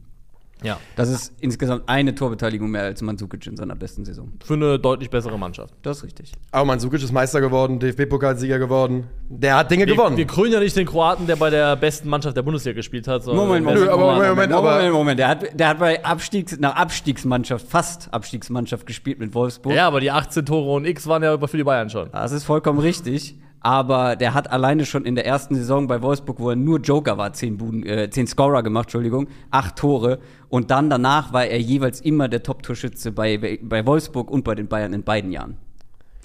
Ja, 0.64 0.80
Das 0.96 1.10
ist 1.10 1.34
insgesamt 1.40 1.84
eine 1.88 2.16
Torbeteiligung 2.16 2.72
mehr 2.72 2.84
als 2.84 3.02
Mandzukic 3.02 3.46
in 3.48 3.56
seiner 3.58 3.76
besten 3.76 4.06
Saison. 4.06 4.32
für 4.44 4.54
eine 4.54 4.80
deutlich 4.80 5.10
bessere 5.10 5.38
Mannschaft. 5.38 5.74
Das 5.82 5.98
ist 5.98 6.04
richtig. 6.04 6.32
Aber 6.52 6.66
Mandzukic 6.66 7.04
ist 7.04 7.12
Meister 7.12 7.42
geworden, 7.42 7.80
DFB-Pokalsieger 7.80 8.60
geworden. 8.60 9.06
Der 9.30 9.58
hat 9.58 9.72
Dinge 9.72 9.86
Wir, 9.86 9.96
gewonnen. 9.96 10.18
wir 10.18 10.26
krönen 10.26 10.54
ja 10.54 10.60
nicht 10.60 10.76
den 10.76 10.86
Kroaten, 10.88 11.28
der 11.28 11.36
bei 11.36 11.50
der 11.50 11.76
besten 11.76 12.08
Mannschaft 12.10 12.38
der 12.38 12.42
Bundesliga 12.44 12.76
gespielt 12.76 13.08
hat. 13.08 13.26
Moment, 13.26 13.66
Moment, 13.66 13.66
Moment, 13.66 13.92
Moment, 14.00 14.30
Moment, 14.30 14.54
aber- 14.54 14.76
Moment, 14.78 14.94
Moment. 14.94 15.20
Der 15.20 15.28
hat, 15.28 15.60
der 15.60 15.68
hat 15.68 15.80
bei 15.80 16.04
Abstiegs, 16.04 16.58
einer 16.58 16.78
Abstiegsmannschaft, 16.78 17.68
fast 17.68 18.14
Abstiegsmannschaft 18.14 18.86
gespielt 18.86 19.20
mit 19.20 19.34
Wolfsburg. 19.34 19.74
Ja, 19.76 19.88
aber 19.88 20.00
die 20.00 20.12
18 20.12 20.46
Tore 20.46 20.72
und 20.76 20.86
X 20.86 21.08
waren 21.08 21.24
ja 21.24 21.38
für 21.46 21.58
die 21.58 21.64
Bayern 21.64 21.90
schon. 21.90 22.10
Das 22.12 22.32
ist 22.32 22.44
vollkommen 22.46 22.80
richtig. 22.80 23.36
Aber 23.66 24.18
der 24.18 24.34
hat 24.34 24.52
alleine 24.52 24.86
schon 24.86 25.06
in 25.06 25.16
der 25.16 25.26
ersten 25.26 25.56
Saison 25.56 25.88
bei 25.88 26.02
Wolfsburg, 26.02 26.38
wo 26.40 26.50
er 26.50 26.58
nur 26.58 26.82
Joker 26.82 27.18
war, 27.18 27.32
zehn, 27.32 27.58
Buden, 27.58 27.86
äh, 27.86 28.10
zehn 28.10 28.28
Scorer 28.28 28.62
gemacht, 28.62 28.88
Entschuldigung, 28.88 29.30
acht 29.52 29.78
Tore. 29.78 30.20
Und 30.50 30.70
dann 30.70 30.90
danach 30.90 31.32
war 31.32 31.46
er 31.46 31.60
jeweils 31.60 32.02
immer 32.02 32.28
der 32.28 32.44
Top-Torschütze 32.44 33.14
bei, 33.14 33.60
bei 33.62 33.86
Wolfsburg 33.86 34.30
und 34.30 34.44
bei 34.44 34.54
den 34.54 34.68
Bayern 34.68 34.92
in 34.92 35.04
beiden 35.04 35.32
Jahren. 35.32 35.58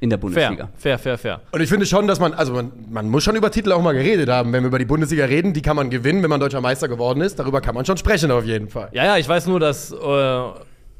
In 0.00 0.10
der 0.10 0.16
Bundesliga. 0.16 0.68
Fair, 0.76 0.98
fair, 0.98 1.16
fair, 1.16 1.38
fair. 1.38 1.40
Und 1.52 1.60
ich 1.60 1.68
finde 1.68 1.86
schon, 1.86 2.06
dass 2.06 2.20
man, 2.20 2.34
also 2.34 2.52
man, 2.52 2.72
man 2.90 3.08
muss 3.08 3.22
schon 3.24 3.34
über 3.36 3.50
Titel 3.50 3.72
auch 3.72 3.82
mal 3.82 3.94
geredet 3.94 4.28
haben. 4.28 4.52
Wenn 4.52 4.62
wir 4.64 4.68
über 4.68 4.78
die 4.78 4.84
Bundesliga 4.84 5.24
reden, 5.24 5.52
die 5.52 5.62
kann 5.62 5.76
man 5.76 5.90
gewinnen, 5.90 6.22
wenn 6.22 6.30
man 6.30 6.40
deutscher 6.40 6.60
Meister 6.60 6.88
geworden 6.88 7.20
ist. 7.20 7.38
Darüber 7.38 7.60
kann 7.60 7.74
man 7.74 7.84
schon 7.84 7.96
sprechen, 7.96 8.30
auf 8.30 8.44
jeden 8.44 8.68
Fall. 8.68 8.90
Ja, 8.92 9.04
ja, 9.04 9.16
ich 9.16 9.28
weiß 9.28 9.46
nur, 9.46 9.58
dass, 9.58 9.92
äh, 9.92 9.96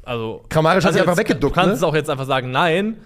also. 0.03 0.43
Kramaric 0.49 0.83
hat 0.83 0.93
sich 0.93 1.01
einfach 1.01 1.17
weggeduckt, 1.17 1.43
Du 1.43 1.49
kannst 1.55 1.69
ne? 1.69 1.75
es 1.75 1.83
auch 1.83 1.95
jetzt 1.95 2.09
einfach 2.09 2.25
sagen, 2.25 2.51
nein. 2.51 2.97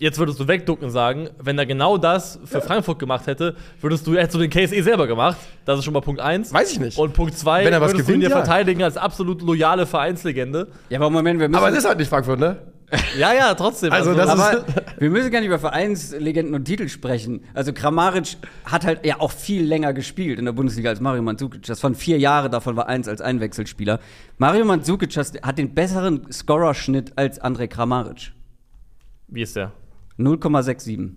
Jetzt 0.00 0.18
würdest 0.18 0.40
du 0.40 0.48
wegducken 0.48 0.86
und 0.86 0.92
sagen, 0.92 1.28
wenn 1.38 1.58
er 1.58 1.66
genau 1.66 1.98
das 1.98 2.38
für 2.46 2.62
Frankfurt 2.62 2.98
gemacht 2.98 3.26
hätte, 3.26 3.54
würdest 3.82 4.06
du, 4.06 4.14
hättest 4.14 4.34
du 4.34 4.38
den 4.38 4.48
Case 4.48 4.74
eh 4.74 4.80
selber 4.80 5.06
gemacht. 5.06 5.36
Das 5.66 5.78
ist 5.78 5.84
schon 5.84 5.92
mal 5.92 6.00
Punkt 6.00 6.22
1. 6.22 6.54
Weiß 6.54 6.72
ich 6.72 6.80
nicht. 6.80 6.96
Und 6.96 7.12
Punkt 7.12 7.36
2, 7.36 7.66
Wenn 7.66 7.72
er 7.74 7.82
was 7.82 7.90
würdest 7.90 8.06
gewinnt, 8.06 8.22
du 8.22 8.26
ihn 8.26 8.30
dir 8.30 8.34
ja. 8.34 8.42
verteidigen 8.42 8.82
als 8.82 8.96
absolut 8.96 9.42
loyale 9.42 9.84
Vereinslegende. 9.84 10.68
Ja, 10.88 10.98
aber 10.98 11.10
Moment, 11.10 11.38
wir 11.38 11.50
müssen, 11.50 11.62
Aber 11.62 11.70
es 11.70 11.76
ist 11.76 11.84
halt 11.86 11.98
nicht 11.98 12.08
Frankfurt, 12.08 12.40
ne? 12.40 12.56
Ja, 13.18 13.34
ja, 13.34 13.54
trotzdem. 13.54 13.92
Also 13.92 14.14
das 14.14 14.30
aber 14.30 14.64
wir 14.98 15.10
müssen 15.10 15.30
gar 15.30 15.40
nicht 15.40 15.48
über 15.48 15.58
Vereinslegenden 15.58 16.54
und 16.54 16.64
Titel 16.64 16.88
sprechen. 16.88 17.44
Also 17.52 17.74
Kramaric 17.74 18.38
hat 18.64 18.86
halt 18.86 19.04
ja 19.04 19.20
auch 19.20 19.32
viel 19.32 19.64
länger 19.64 19.92
gespielt 19.92 20.38
in 20.38 20.46
der 20.46 20.52
Bundesliga 20.52 20.88
als 20.88 21.00
Mario 21.00 21.20
Mandzukic. 21.20 21.66
Das 21.66 21.82
waren 21.82 21.94
vier 21.94 22.18
Jahre, 22.18 22.48
davon 22.48 22.74
war 22.74 22.88
eins 22.88 23.06
als 23.06 23.20
Einwechselspieler. 23.20 24.00
Mario 24.38 24.64
Mandzukic 24.64 25.14
hat 25.14 25.42
hat 25.42 25.58
den 25.58 25.74
besseren 25.74 26.32
Scorerschnitt 26.32 27.12
als 27.16 27.38
André 27.38 27.68
Kramaric. 27.68 28.32
Wie 29.28 29.42
ist 29.42 29.54
der? 29.56 29.72
0,67 30.20 31.10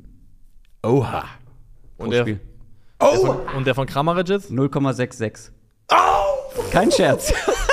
Oha. 0.84 1.26
Und 1.98 2.06
pro 2.06 2.12
der, 2.12 2.22
Spiel. 2.22 2.40
Oh! 3.00 3.36
und 3.56 3.68
der 3.68 3.76
von 3.76 3.88
Kramaric 3.88 4.30
jetzt? 4.30 4.52
0,66. 4.52 5.52
Kein 6.72 6.92
Scherz. 6.92 7.34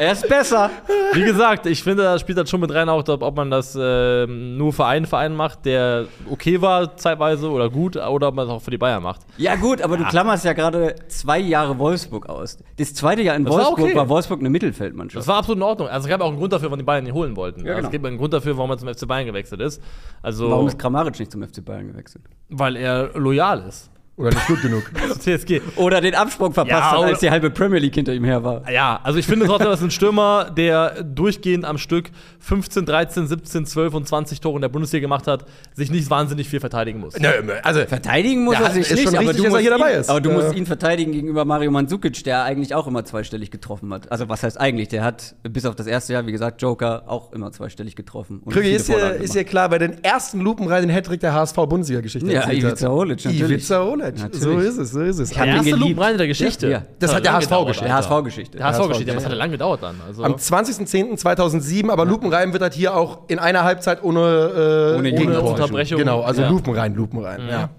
er 0.00 0.12
ist 0.12 0.28
besser. 0.28 0.70
Wie 1.12 1.22
gesagt, 1.22 1.66
ich 1.66 1.82
finde, 1.82 2.04
da 2.04 2.18
spielt 2.18 2.38
das 2.38 2.48
schon 2.48 2.60
mit 2.60 2.72
rein, 2.72 2.88
auch 2.88 3.06
ob 3.06 3.36
man 3.36 3.50
das 3.50 3.76
ähm, 3.78 4.56
nur 4.56 4.72
für 4.72 4.86
einen 4.86 5.06
Verein 5.06 5.36
macht, 5.36 5.66
der 5.66 6.06
okay 6.30 6.60
war 6.62 6.96
zeitweise 6.96 7.50
oder 7.50 7.68
gut, 7.68 7.96
oder 7.96 8.28
ob 8.28 8.34
man 8.34 8.46
es 8.46 8.50
auch 8.52 8.62
für 8.62 8.70
die 8.70 8.78
Bayern 8.78 9.02
macht. 9.02 9.20
Ja 9.36 9.56
gut, 9.56 9.82
aber 9.82 9.96
du 9.98 10.04
klammerst 10.04 10.44
ja 10.44 10.54
gerade 10.54 10.94
zwei 11.08 11.38
Jahre 11.38 11.78
Wolfsburg 11.78 12.28
aus. 12.28 12.58
Das 12.78 12.94
zweite 12.94 13.22
Jahr 13.22 13.36
in 13.36 13.44
Das 13.44 13.52
war 13.52 13.58
Wolfsburg 13.66 13.84
okay. 13.84 13.96
war 13.96 14.08
Wolfsburg 14.08 14.40
eine 14.40 14.50
Mittelfeldmannschaft. 14.50 15.20
Das 15.20 15.28
war 15.28 15.36
absolut 15.36 15.58
in 15.58 15.62
Ordnung. 15.62 15.88
Also 15.88 16.06
es 16.06 16.10
gab 16.10 16.22
auch 16.22 16.28
einen 16.28 16.38
Grund 16.38 16.52
dafür, 16.52 16.68
warum 16.68 16.78
die 16.78 16.84
Bayern 16.84 17.06
ihn 17.06 17.12
holen 17.12 17.36
wollten. 17.36 17.60
Ja, 17.60 17.72
also, 17.72 17.76
genau. 17.76 17.88
es 17.88 17.92
gibt 17.92 18.06
einen 18.06 18.16
Grund 18.16 18.32
dafür, 18.32 18.56
warum 18.56 18.70
er 18.70 18.78
zum 18.78 18.88
FC 18.88 19.06
Bayern 19.06 19.26
gewechselt 19.26 19.60
ist. 19.60 19.82
Also, 20.22 20.50
Warum 20.50 20.66
ist 20.66 20.78
Kramaric 20.78 21.18
nicht 21.18 21.30
zum 21.30 21.42
FC 21.42 21.64
Bayern 21.64 21.88
gewechselt? 21.88 22.24
weil 22.50 22.76
er 22.76 23.10
loyal 23.14 23.64
ist. 23.68 23.90
Oder 24.20 24.30
nicht 24.30 24.46
gut 24.46 24.60
genug. 24.62 24.82
TSG. 25.18 25.60
Oder 25.76 26.00
den 26.00 26.14
Absprung 26.14 26.52
verpasst 26.52 26.70
Ja, 26.78 26.90
hat, 26.98 27.04
als 27.04 27.20
die 27.20 27.30
halbe 27.30 27.50
Premier 27.50 27.78
League 27.78 27.94
hinter 27.94 28.12
ihm 28.12 28.24
her 28.24 28.44
war. 28.44 28.70
Ja, 28.70 29.00
also 29.02 29.18
ich 29.18 29.26
finde 29.26 29.46
trotzdem, 29.46 29.68
das 29.68 29.80
ist 29.80 29.84
ein 29.86 29.90
Stürmer, 29.90 30.50
der 30.56 31.02
durchgehend 31.02 31.64
am 31.64 31.78
Stück 31.78 32.10
15, 32.40 32.84
13, 32.86 33.26
17, 33.26 33.66
12 33.66 33.94
und 33.94 34.06
20 34.06 34.40
Tore 34.40 34.56
in 34.56 34.62
der 34.62 34.68
Bundesliga 34.68 35.02
gemacht 35.02 35.26
hat, 35.26 35.46
sich 35.74 35.90
nicht 35.90 36.10
wahnsinnig 36.10 36.48
viel 36.48 36.60
verteidigen 36.60 37.00
muss. 37.00 37.18
Nö, 37.18 37.28
also, 37.62 37.80
Verteidigen 37.86 38.44
muss 38.44 38.54
Ja, 38.54 38.66
er 38.66 38.70
sich 38.72 38.82
ist 38.82 38.90
nicht, 38.92 39.04
schon 39.04 39.14
aber 39.16 39.28
richtig, 39.28 39.36
du, 39.38 39.42
dass 39.44 39.46
er 39.46 39.50
musst 39.52 39.62
hier 39.62 39.72
ihn, 39.72 39.78
dabei 39.78 39.92
ist. 39.92 40.10
aber 40.10 40.20
du 40.20 40.30
Ja. 40.30 40.36
musst 40.36 40.54
ihn 40.54 40.66
verteidigen 40.66 41.12
gegenüber 41.12 41.44
Mario 41.46 41.70
Mandzukic, 41.70 42.22
der 42.24 42.44
eigentlich 42.44 42.74
auch 42.74 42.86
immer 42.86 43.04
zweistellig 43.04 43.50
getroffen 43.50 43.92
hat. 43.94 44.12
Also 44.12 44.28
was 44.28 44.42
heißt 44.42 44.60
eigentlich? 44.60 44.88
Der 44.88 45.02
hat 45.02 45.34
bis 45.42 45.64
auf 45.64 45.74
das 45.76 45.86
erste 45.86 46.12
Jahr, 46.12 46.26
wie 46.26 46.32
gesagt, 46.32 46.60
Joker 46.60 47.04
auch 47.06 47.32
immer 47.32 47.52
zweistellig 47.52 47.96
getroffen. 47.96 48.40
Und 48.44 48.52
Krüge, 48.52 48.70
ist 48.70 48.90
Vorlagen 48.90 49.22
ist 49.22 49.34
dir 49.34 49.44
klar, 49.44 49.68
bei 49.70 49.78
den 49.78 50.04
ersten 50.04 50.40
lupenreinen 50.40 50.90
Hattrick 50.90 51.20
der 51.20 51.32
HSV-Bundesliga-Geschichte 51.34 52.30
Ja? 52.30 52.50
Ivica 52.50 52.88
Holic, 52.88 53.24
natürlich. 53.24 53.40
Ivica 53.42 53.80
Natürlich. 54.18 54.40
so 54.40 54.58
ist 54.58 54.78
es, 54.78 54.90
so 54.92 55.00
ist 55.00 55.18
es. 55.18 55.30
Ich 55.30 55.36
Der 55.36 55.46
erste. 55.46 55.70
Lupenrein 55.76 56.18
der 56.18 56.26
Geschichte. 56.26 56.66
Ja, 56.66 56.72
ja. 56.78 56.82
Das 56.98 57.14
hat 57.14 57.24
der 57.24 57.32
HSV-Geschichte. 57.34 57.92
HSV-Geschichte. 57.92 58.56
Der 58.58 58.66
HSV-Geschichte, 58.66 59.04
Ja, 59.06 59.12
aber 59.12 59.20
das 59.20 59.24
hat 59.24 59.32
ja 59.32 59.38
lange 59.38 59.52
gedauert 59.52 59.82
dann. 59.82 59.96
Also, 60.06 60.24
Am 60.24 60.34
20.10.2007, 60.34 61.90
aber 61.90 62.04
Lupenrein 62.04 62.52
wird 62.52 62.62
halt 62.62 62.74
hier 62.74 62.94
auch 62.96 63.20
in 63.28 63.38
einer 63.38 63.64
Halbzeit 63.64 64.02
ohne, 64.02 64.20
äh, 64.94 64.98
Ohne 64.98 65.12
Gegentor. 65.12 65.42
Unterbrechung. 65.50 65.98
Genau, 65.98 66.22
also 66.22 66.42
Ja. 66.42 66.48
Lupenrein, 66.48 66.94
Lupenrein, 66.94 67.40
ja. 67.48 67.70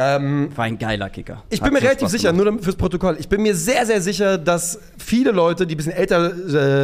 Ähm, 0.00 0.50
War 0.54 0.64
ein 0.66 0.78
geiler 0.78 1.10
Kicker. 1.10 1.42
Ich 1.50 1.60
Hat 1.60 1.64
bin 1.64 1.72
mir 1.74 1.80
relativ 1.82 2.02
Spaß 2.02 2.12
sicher, 2.12 2.32
gemacht. 2.32 2.52
nur 2.54 2.62
fürs 2.62 2.76
Protokoll, 2.76 3.16
ich 3.18 3.28
bin 3.28 3.42
mir 3.42 3.56
sehr, 3.56 3.84
sehr 3.84 4.00
sicher, 4.00 4.38
dass 4.38 4.78
viele 4.96 5.32
Leute, 5.32 5.66
die 5.66 5.74
ein 5.74 5.76
bisschen 5.76 5.92
älter 5.92 6.30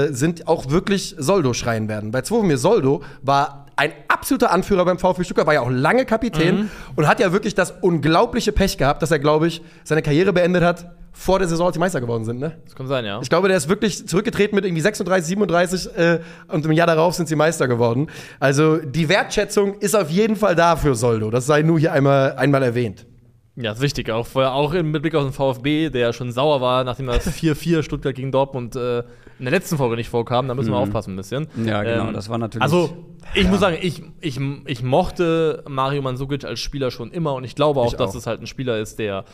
äh, 0.08 0.12
sind, 0.12 0.48
auch 0.48 0.68
wirklich 0.70 1.14
Soldo 1.16 1.52
schreien 1.54 1.88
werden. 1.88 2.10
Bei 2.10 2.22
Zwovomir 2.22 2.58
Soldo 2.58 3.02
war 3.22 3.63
ein 3.76 3.92
absoluter 4.08 4.50
Anführer 4.52 4.84
beim 4.84 4.98
VfB 4.98 5.24
Stuttgart, 5.24 5.46
war 5.46 5.54
ja 5.54 5.60
auch 5.60 5.70
lange 5.70 6.04
Kapitän 6.04 6.56
Mhm. 6.56 6.70
und 6.96 7.08
hat 7.08 7.20
ja 7.20 7.32
wirklich 7.32 7.54
das 7.54 7.72
unglaubliche 7.80 8.52
Pech 8.52 8.78
gehabt, 8.78 9.02
dass 9.02 9.10
er, 9.10 9.18
glaube 9.18 9.46
ich, 9.48 9.62
seine 9.84 10.02
Karriere 10.02 10.32
beendet 10.32 10.62
hat, 10.62 10.92
vor 11.16 11.38
der 11.38 11.46
Saison, 11.46 11.66
als 11.68 11.74
die 11.74 11.78
Meister 11.80 12.00
geworden 12.00 12.24
sind. 12.24 12.40
Ne? 12.40 12.56
das 12.64 12.74
kann 12.74 12.88
sein, 12.88 13.04
ja. 13.04 13.20
Ich 13.22 13.28
glaube, 13.28 13.46
der 13.48 13.56
ist 13.56 13.68
wirklich 13.68 14.06
zurückgetreten 14.08 14.56
mit 14.56 14.64
irgendwie 14.64 14.80
36, 14.82 15.26
37 15.28 15.96
äh, 15.96 16.18
und 16.48 16.64
im 16.66 16.72
Jahr 16.72 16.88
darauf 16.88 17.14
sind 17.14 17.28
sie 17.28 17.36
Meister 17.36 17.68
geworden. 17.68 18.08
Also 18.40 18.78
die 18.78 19.08
Wertschätzung 19.08 19.74
ist 19.78 19.94
auf 19.94 20.10
jeden 20.10 20.34
Fall 20.34 20.56
da 20.56 20.74
für 20.74 20.94
Soldo. 20.96 21.30
Das 21.30 21.46
sei 21.46 21.62
nur 21.62 21.78
hier 21.78 21.92
einmal, 21.92 22.32
einmal 22.32 22.64
erwähnt. 22.64 23.06
Ja, 23.54 23.70
ist 23.70 23.80
wichtig. 23.80 24.10
Auch, 24.10 24.26
vorher- 24.26 24.52
auch 24.54 24.74
im 24.74 24.90
Blick 24.90 25.14
auf 25.14 25.22
den 25.22 25.32
VfB, 25.32 25.88
der 25.90 26.12
schon 26.12 26.32
sauer 26.32 26.60
war, 26.60 26.82
nachdem 26.82 27.06
das 27.08 27.28
4-4 27.28 27.84
Stuttgart 27.84 28.16
gegen 28.16 28.32
Dortmund 28.32 28.74
äh, 28.74 29.04
in 29.38 29.44
der 29.46 29.52
letzten 29.52 29.76
Folge 29.76 29.96
nicht 29.96 30.08
vorkam. 30.08 30.48
Da 30.48 30.54
müssen 30.54 30.70
wir 30.70 30.76
aufpassen 30.76 31.14
ein 31.14 31.16
bisschen. 31.16 31.46
Mhm. 31.54 31.68
Ja, 31.68 31.82
genau, 31.82 32.12
das 32.12 32.28
war 32.28 32.38
natürlich- 32.38 32.62
Also, 32.62 32.96
ich 33.34 33.48
muss 33.48 33.60
sagen, 33.60 33.76
ich, 33.80 34.02
ich, 34.20 34.38
ich 34.66 34.82
mochte 34.82 35.64
Mario 35.68 36.02
Mandzukic 36.02 36.44
als 36.44 36.60
Spieler 36.60 36.90
schon 36.90 37.10
immer 37.10 37.34
und 37.34 37.44
ich 37.44 37.54
glaube 37.54 37.80
auch, 37.80 37.92
Ich 37.92 37.98
dass 37.98 38.12
auch. 38.12 38.14
es 38.18 38.26
halt 38.26 38.40
ein 38.40 38.46
Spieler 38.46 38.78
ist, 38.78 38.98
der 38.98 39.24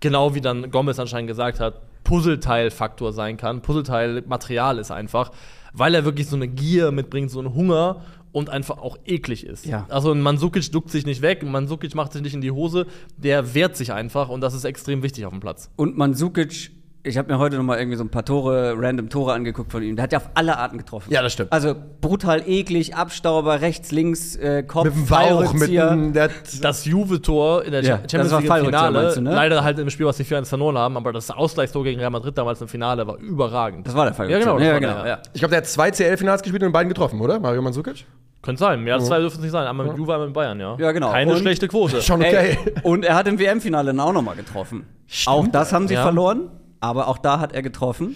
genau 0.00 0.34
wie 0.34 0.40
dann 0.40 0.70
Gomez 0.70 0.98
anscheinend 0.98 1.28
gesagt 1.28 1.60
hat, 1.60 1.80
Puzzleteil-Faktor 2.04 3.12
sein 3.12 3.36
kann. 3.36 3.62
Puzzleteil-Material 3.62 4.78
ist 4.78 4.90
einfach, 4.90 5.30
weil 5.72 5.94
er 5.94 6.04
wirklich 6.04 6.26
so 6.28 6.36
eine 6.36 6.48
Gier 6.48 6.90
mitbringt, 6.92 7.30
so 7.30 7.38
einen 7.38 7.54
Hunger 7.54 8.02
und 8.32 8.50
einfach 8.50 8.78
auch 8.78 8.98
eklig 9.06 9.46
ist. 9.46 9.64
Ja. 9.64 9.86
Also 9.88 10.10
ein 10.12 10.20
Mandzukic 10.20 10.70
duckt 10.72 10.90
sich 10.90 11.06
nicht 11.06 11.22
weg, 11.22 11.42
ein 11.42 11.50
Mandzukic 11.50 11.94
macht 11.94 12.12
sich 12.12 12.20
nicht 12.22 12.34
in 12.34 12.40
die 12.40 12.50
Hose, 12.50 12.86
der 13.16 13.54
wehrt 13.54 13.76
sich 13.76 13.92
einfach 13.92 14.28
und 14.28 14.40
das 14.40 14.54
ist 14.54 14.64
extrem 14.64 15.02
wichtig 15.02 15.24
auf 15.24 15.30
dem 15.32 15.40
Platz. 15.40 15.70
Und 15.76 15.96
Mandzukic, 15.96 16.72
ich 17.06 17.18
habe 17.18 17.30
mir 17.32 17.38
heute 17.38 17.56
noch 17.56 17.64
mal 17.64 17.78
irgendwie 17.78 17.96
so 17.98 18.02
ein 18.04 18.08
paar 18.08 18.24
Tore, 18.24 18.74
random 18.78 19.10
Tore 19.10 19.34
angeguckt 19.34 19.70
von 19.70 19.82
ihm. 19.82 19.94
Der 19.94 20.04
hat 20.04 20.12
ja 20.12 20.18
auf 20.18 20.30
alle 20.34 20.56
Arten 20.58 20.78
getroffen. 20.78 21.12
Ja, 21.12 21.20
das 21.22 21.34
stimmt. 21.34 21.52
Also 21.52 21.74
brutal 22.00 22.42
eklig, 22.48 22.96
Abstauber, 22.96 23.60
rechts, 23.60 23.92
links, 23.92 24.36
äh, 24.36 24.62
Kopf, 24.62 24.84
Mit 24.86 24.94
dem 24.96 25.06
Bauch, 25.06 25.52
mit 25.52 25.68
dem, 25.70 26.12
der, 26.14 26.30
Das 26.62 26.86
Juve-Tor 26.86 27.64
in 27.64 27.72
der 27.72 27.82
Ja, 27.82 27.96
Champions 27.98 28.10
das 28.30 28.32
war 28.32 28.40
League 28.58 28.66
Finale, 28.66 29.12
du, 29.14 29.20
ne? 29.20 29.34
leider 29.34 29.62
halt 29.62 29.78
im 29.78 29.90
Spiel, 29.90 30.06
was 30.06 30.16
die 30.16 30.24
4-1 30.24 30.46
verloren 30.46 30.78
haben, 30.78 30.96
aber 30.96 31.12
das 31.12 31.30
Ausgleichstor 31.30 31.84
gegen 31.84 32.00
Real 32.00 32.10
Madrid 32.10 32.36
damals 32.38 32.60
im 32.62 32.68
Finale 32.68 33.06
war 33.06 33.18
überragend. 33.18 33.86
Das 33.86 33.94
war 33.94 34.06
der 34.06 34.14
Fall. 34.14 34.30
Ja, 34.30 34.38
genau. 34.38 34.58
Ja, 34.58 34.78
genau. 34.78 34.94
der, 35.02 35.06
Ja. 35.06 35.18
ich 35.34 35.40
glaube, 35.40 35.50
der 35.50 35.58
hat 35.58 35.66
zwei 35.66 35.90
CL-Finals 35.90 36.42
gespielt 36.42 36.62
und 36.62 36.68
in 36.68 36.72
beiden 36.72 36.88
getroffen, 36.88 37.20
oder? 37.20 37.38
Mario 37.38 37.60
Mandzukic? 37.60 38.06
Könnte 38.40 38.60
sein. 38.60 38.82
Mehr 38.82 38.94
als 38.94 39.06
zwei 39.06 39.18
dürfen 39.20 39.36
es 39.36 39.42
nicht 39.42 39.52
sein. 39.52 39.66
Einmal 39.66 39.86
mit 39.86 39.96
Juve, 39.98 40.12
einmal 40.12 40.28
mit 40.28 40.34
Bayern, 40.34 40.58
ja. 40.60 40.76
Ja, 40.78 40.92
genau. 40.92 41.10
Keine 41.12 41.32
Und- 41.32 41.38
schlechte 41.38 41.68
Quote. 41.68 42.00
Schon 42.02 42.20
okay. 42.20 42.56
Ey, 42.64 42.72
und 42.82 43.04
er 43.04 43.14
hat 43.14 43.26
im 43.26 43.38
WM-Finale 43.38 43.86
dann 43.88 44.00
auch 44.00 44.12
noch 44.12 44.22
mal 44.22 44.34
getroffen. 44.36 44.86
auch 45.26 45.46
das 45.48 45.72
haben 45.72 45.86
sie 45.88 45.94
Ja. 45.94 46.02
verloren, 46.02 46.50
aber 46.84 47.08
auch 47.08 47.18
da 47.18 47.40
hat 47.40 47.52
er 47.52 47.62
getroffen. 47.62 48.14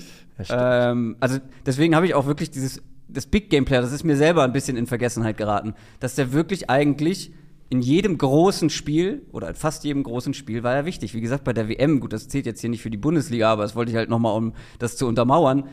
ähm, 0.51 1.17
also 1.21 1.39
deswegen 1.67 1.95
habe 1.97 2.07
ich 2.07 2.15
auch 2.15 2.27
wirklich 2.27 2.51
dieses 2.51 2.83
das 3.09 3.27
Big 3.27 3.49
Game 3.49 3.65
Player, 3.65 3.81
das 3.81 3.93
ist 3.93 4.05
mir 4.05 4.17
selber 4.17 4.45
ein 4.45 4.53
bisschen 4.53 4.77
in 4.77 4.87
Vergessenheit 4.87 5.39
geraten, 5.39 5.75
dass 5.99 6.15
der 6.15 6.33
wirklich 6.33 6.69
eigentlich 6.69 7.33
in 7.71 7.81
jedem 7.81 8.19
großen 8.19 8.69
Spiel 8.71 9.23
oder 9.33 9.49
in 9.49 9.55
fast 9.55 9.85
jedem 9.85 10.03
großen 10.03 10.35
Spiel 10.35 10.63
war 10.63 10.75
er 10.75 10.85
wichtig. 10.85 11.15
Wie 11.15 11.21
gesagt, 11.21 11.45
bei 11.45 11.53
der 11.55 11.69
WM, 11.69 12.01
gut, 12.01 12.13
das 12.13 12.29
zählt 12.29 12.47
jetzt 12.47 12.61
hier 12.61 12.71
nicht 12.71 12.83
für 12.83 12.91
die 12.91 12.99
Bundesliga, 12.99 13.51
aber 13.51 13.63
das 13.63 13.75
wollte 13.75 13.91
ich 13.91 13.97
halt 13.97 14.11
noch 14.11 14.19
mal, 14.19 14.33
um 14.33 14.55
das 14.79 14.97
zu 14.97 15.07
untermauern. 15.07 15.65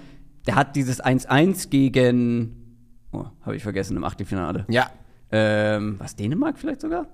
Der 0.48 0.56
hat 0.56 0.76
dieses 0.76 1.04
1-1 1.04 1.70
gegen, 1.70 2.80
oh, 3.12 3.26
habe 3.42 3.56
ich 3.56 3.64
vergessen, 3.64 3.98
im 3.98 4.04
Achtelfinale. 4.04 4.66
Ja. 4.70 4.90
Ähm, 5.32 5.96
was, 5.98 6.16
Dänemark 6.16 6.58
vielleicht 6.58 6.82
sogar? 6.82 7.08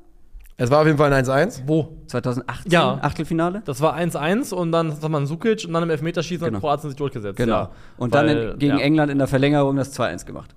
Es 0.61 0.69
war 0.69 0.81
auf 0.81 0.85
jeden 0.85 0.97
Fall 0.97 1.11
ein 1.11 1.25
1-1. 1.25 1.63
Wo? 1.65 1.89
2018, 2.05 2.71
Ja. 2.71 2.99
Achtelfinale? 3.01 3.63
Das 3.65 3.81
war 3.81 3.95
1-1 3.97 4.53
und 4.53 4.71
dann 4.71 4.91
hat 4.91 5.09
man 5.09 5.25
Sukic 5.25 5.65
und 5.65 5.73
dann 5.73 5.81
im 5.83 5.89
Elfmeterschießen 5.89 6.45
Genau. 6.45 6.57
hat 6.57 6.61
Kroatien 6.61 6.89
sich 6.91 6.97
durchgesetzt. 6.97 7.37
Genau. 7.37 7.53
Ja. 7.53 7.69
Und 7.97 8.13
Weil, 8.13 8.27
dann 8.27 8.37
in, 8.53 8.59
gegen 8.59 8.77
ja. 8.77 8.83
England 8.83 9.11
in 9.11 9.17
der 9.17 9.27
Verlängerung 9.27 9.75
das 9.77 9.97
2-1 9.99 10.25
gemacht. 10.25 10.53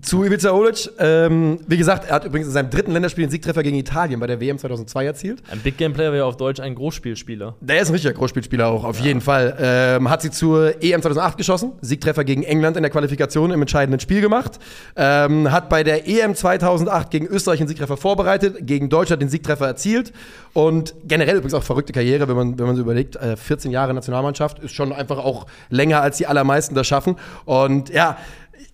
Zu 0.00 0.22
Ivica 0.22 0.52
Olic, 0.52 0.90
ähm, 1.00 1.58
wie 1.66 1.76
gesagt, 1.76 2.08
er 2.08 2.14
hat 2.14 2.24
übrigens 2.24 2.46
in 2.46 2.52
seinem 2.52 2.70
dritten 2.70 2.92
Länderspiel 2.92 3.24
den 3.24 3.32
Siegtreffer 3.32 3.64
gegen 3.64 3.76
Italien 3.76 4.20
bei 4.20 4.28
der 4.28 4.40
WM 4.40 4.58
2002 4.58 5.04
erzielt. 5.04 5.42
Ein 5.50 5.58
Big 5.58 5.76
Game 5.76 5.92
Player 5.92 6.12
wäre 6.12 6.24
auf 6.24 6.36
Deutsch 6.36 6.60
ein 6.60 6.76
Großspielspieler. 6.76 7.56
Der 7.60 7.80
ist 7.80 7.88
ein 7.88 7.94
richtiger 7.94 8.14
Großspielspieler 8.14 8.68
auch, 8.68 8.84
auf 8.84 9.00
jeden 9.00 9.20
Fall. 9.20 9.56
Ähm, 9.58 10.08
hat 10.08 10.22
sie 10.22 10.30
zur 10.30 10.80
EM 10.80 11.02
2008 11.02 11.36
geschossen, 11.36 11.72
Siegtreffer 11.80 12.22
gegen 12.22 12.44
England 12.44 12.76
in 12.76 12.84
der 12.84 12.92
Qualifikation 12.92 13.50
im 13.50 13.60
entscheidenden 13.60 13.98
Spiel 13.98 14.20
gemacht. 14.20 14.60
Ähm, 14.94 15.50
hat 15.50 15.68
bei 15.68 15.82
der 15.82 16.06
EM 16.06 16.36
2008 16.36 17.10
gegen 17.10 17.26
Österreich 17.26 17.58
den 17.58 17.66
Siegtreffer 17.66 17.96
vorbereitet, 17.96 18.58
gegen 18.60 18.88
Deutschland 18.88 19.20
den 19.20 19.30
Siegtreffer 19.30 19.66
erzielt. 19.66 20.12
Und 20.52 20.94
generell 21.04 21.34
übrigens 21.34 21.54
auch 21.54 21.64
verrückte 21.64 21.92
Karriere, 21.92 22.28
wenn 22.28 22.36
man, 22.36 22.56
wenn 22.56 22.66
man 22.66 22.76
so 22.76 22.82
überlegt. 22.82 23.16
Äh, 23.16 23.36
14 23.36 23.72
Jahre 23.72 23.94
Nationalmannschaft 23.94 24.60
ist 24.60 24.74
schon 24.74 24.92
einfach 24.92 25.18
auch 25.18 25.46
länger, 25.70 26.02
als 26.02 26.18
die 26.18 26.28
allermeisten 26.28 26.76
das 26.76 26.86
schaffen. 26.86 27.16
Und 27.46 27.88
ja, 27.90 28.16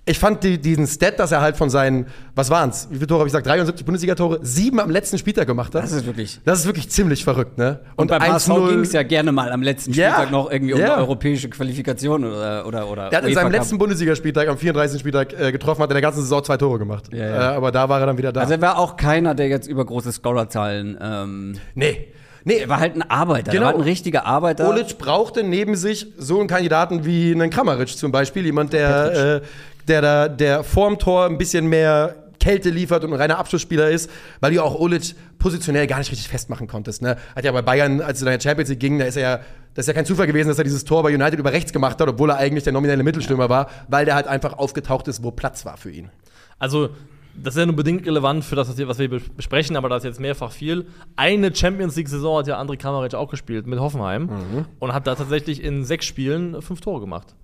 ich 0.08 0.20
fand 0.20 0.44
die, 0.44 0.58
diesen 0.58 0.86
Stat, 0.86 1.18
dass 1.18 1.32
er 1.32 1.40
halt 1.40 1.56
von 1.56 1.68
seinen, 1.68 2.06
was 2.36 2.48
waren's? 2.48 2.86
Wie 2.90 2.94
viele 2.94 3.08
Tore 3.08 3.18
habe 3.20 3.28
ich 3.28 3.32
gesagt? 3.32 3.46
73 3.48 3.84
Bundesliga-Tore, 3.84 4.38
sieben 4.42 4.78
am 4.78 4.88
letzten 4.88 5.18
Spieltag 5.18 5.48
gemacht 5.48 5.74
hat. 5.74 5.82
Das 5.82 5.90
ist 5.90 6.06
wirklich. 6.06 6.40
Das 6.44 6.60
ist 6.60 6.66
wirklich 6.66 6.88
ziemlich 6.90 7.24
verrückt, 7.24 7.58
ne? 7.58 7.80
Und, 7.96 8.08
beim 8.08 8.22
HSV 8.22 8.48
1-0 8.50 8.68
ging 8.70 8.80
es 8.80 8.92
ja 8.92 9.02
gerne 9.02 9.32
mal 9.32 9.50
am 9.50 9.62
letzten 9.62 9.92
Ja. 9.92 10.12
Spieltag 10.12 10.30
noch 10.30 10.48
irgendwie 10.48 10.74
um 10.74 10.80
Ja. 10.80 10.92
eine 10.94 11.02
europäische 11.02 11.48
Qualifikation 11.50 12.24
oder 12.24 12.64
oder 12.66 12.88
oder. 12.88 13.10
Der 13.10 13.18
hat 13.18 13.26
in 13.26 13.34
seinem 13.34 13.50
letzten 13.50 13.78
Bundesligaspieltag 13.78 14.46
am 14.48 14.56
34. 14.56 15.00
Spieltag 15.00 15.32
äh, 15.32 15.50
getroffen, 15.50 15.82
hat 15.82 15.90
in 15.90 15.94
der 15.94 16.02
ganzen 16.02 16.20
Saison 16.20 16.44
zwei 16.44 16.56
Tore 16.56 16.78
gemacht. 16.78 17.06
Ja, 17.12 17.18
ja. 17.26 17.52
Äh, 17.52 17.56
aber 17.56 17.72
da 17.72 17.88
war 17.88 17.98
er 17.98 18.06
dann 18.06 18.16
wieder 18.16 18.32
da. 18.32 18.42
Also 18.42 18.52
er 18.52 18.60
war 18.60 18.78
auch 18.78 18.96
keiner, 18.96 19.34
der 19.34 19.48
jetzt 19.48 19.66
über 19.66 19.84
große 19.84 20.12
Scorerzahlen. 20.12 20.96
Ähm, 21.02 21.56
nee. 21.74 22.12
Nee, 22.44 22.58
er 22.58 22.68
war 22.68 22.78
halt 22.78 22.94
ein 22.94 23.02
Arbeiter. 23.10 23.50
Genau. 23.50 23.64
Er 23.64 23.72
war 23.72 23.74
ein 23.74 23.80
richtiger 23.80 24.24
Arbeiter. 24.24 24.68
Olic 24.68 24.98
brauchte 24.98 25.42
neben 25.42 25.74
sich 25.74 26.06
so 26.16 26.38
einen 26.38 26.46
Kandidaten 26.48 27.04
wie 27.04 27.32
einen 27.32 27.50
Kramaric 27.50 27.88
zum 27.88 28.12
Beispiel, 28.12 28.44
jemand, 28.44 28.72
der, 28.72 29.40
äh, 29.42 29.46
der 29.88 30.00
da, 30.02 30.28
der 30.28 30.64
vorm 30.64 30.98
Tor 30.98 31.26
ein 31.26 31.38
bisschen 31.38 31.66
mehr 31.66 32.14
Kälte 32.38 32.70
liefert 32.70 33.02
und 33.04 33.12
ein 33.12 33.18
reiner 33.18 33.38
Abschlussspieler 33.38 33.88
ist, 33.90 34.10
weil 34.40 34.52
du 34.54 34.62
auch 34.62 34.78
Olic 34.78 35.14
positionell 35.38 35.86
gar 35.86 35.98
nicht 35.98 36.10
richtig 36.12 36.28
festmachen 36.28 36.66
konntest. 36.66 37.02
Ne? 37.02 37.16
Hat 37.34 37.44
ja 37.44 37.52
bei 37.52 37.62
Bayern, 37.62 38.00
als 38.00 38.18
es 38.18 38.22
in 38.22 38.28
der 38.30 38.40
Champions 38.40 38.68
League 38.68 38.80
ging, 38.80 38.98
da 38.98 39.06
ist 39.06 39.16
er 39.16 39.22
ja, 39.22 39.36
das 39.74 39.84
ist 39.84 39.88
ja 39.88 39.94
kein 39.94 40.04
Zufall 40.06 40.26
gewesen, 40.26 40.48
dass 40.48 40.58
er 40.58 40.64
dieses 40.64 40.84
Tor 40.84 41.02
bei 41.02 41.14
United 41.14 41.38
über 41.38 41.52
rechts 41.52 41.72
gemacht 41.72 42.00
hat, 42.00 42.08
obwohl 42.08 42.30
er 42.30 42.36
eigentlich 42.36 42.64
der 42.64 42.72
nominelle 42.72 43.02
Mittelstürmer 43.02 43.48
war, 43.48 43.68
weil 43.88 44.04
der 44.04 44.14
halt 44.14 44.26
einfach 44.26 44.52
aufgetaucht 44.58 45.08
ist, 45.08 45.22
wo 45.22 45.30
Platz 45.30 45.64
war 45.64 45.76
für 45.76 45.90
ihn. 45.90 46.10
Also, 46.58 46.90
das 47.34 47.54
ist 47.54 47.60
ja 47.60 47.66
nur 47.66 47.76
bedingt 47.76 48.06
relevant 48.06 48.44
für 48.44 48.54
das, 48.56 48.68
was 48.86 48.98
wir- 48.98 49.20
besprechen, 49.36 49.76
aber 49.76 49.88
das 49.90 49.98
ist 50.04 50.08
jetzt 50.08 50.20
mehrfach 50.20 50.52
viel. 50.52 50.86
Eine 51.16 51.54
Champions 51.54 51.96
League-Saison 51.96 52.38
hat 52.38 52.46
ja 52.46 52.60
André 52.60 52.76
Kramaric 52.78 53.14
auch 53.14 53.28
gespielt 53.30 53.66
mit 53.66 53.78
Hoffenheim 53.78 54.22
Mhm. 54.24 54.64
und 54.78 54.92
hat 54.94 55.06
da 55.06 55.14
tatsächlich 55.14 55.62
in 55.62 55.84
sechs 55.84 56.06
Spielen 56.06 56.60
fünf 56.62 56.80
Tore 56.80 57.00
gemacht. 57.00 57.34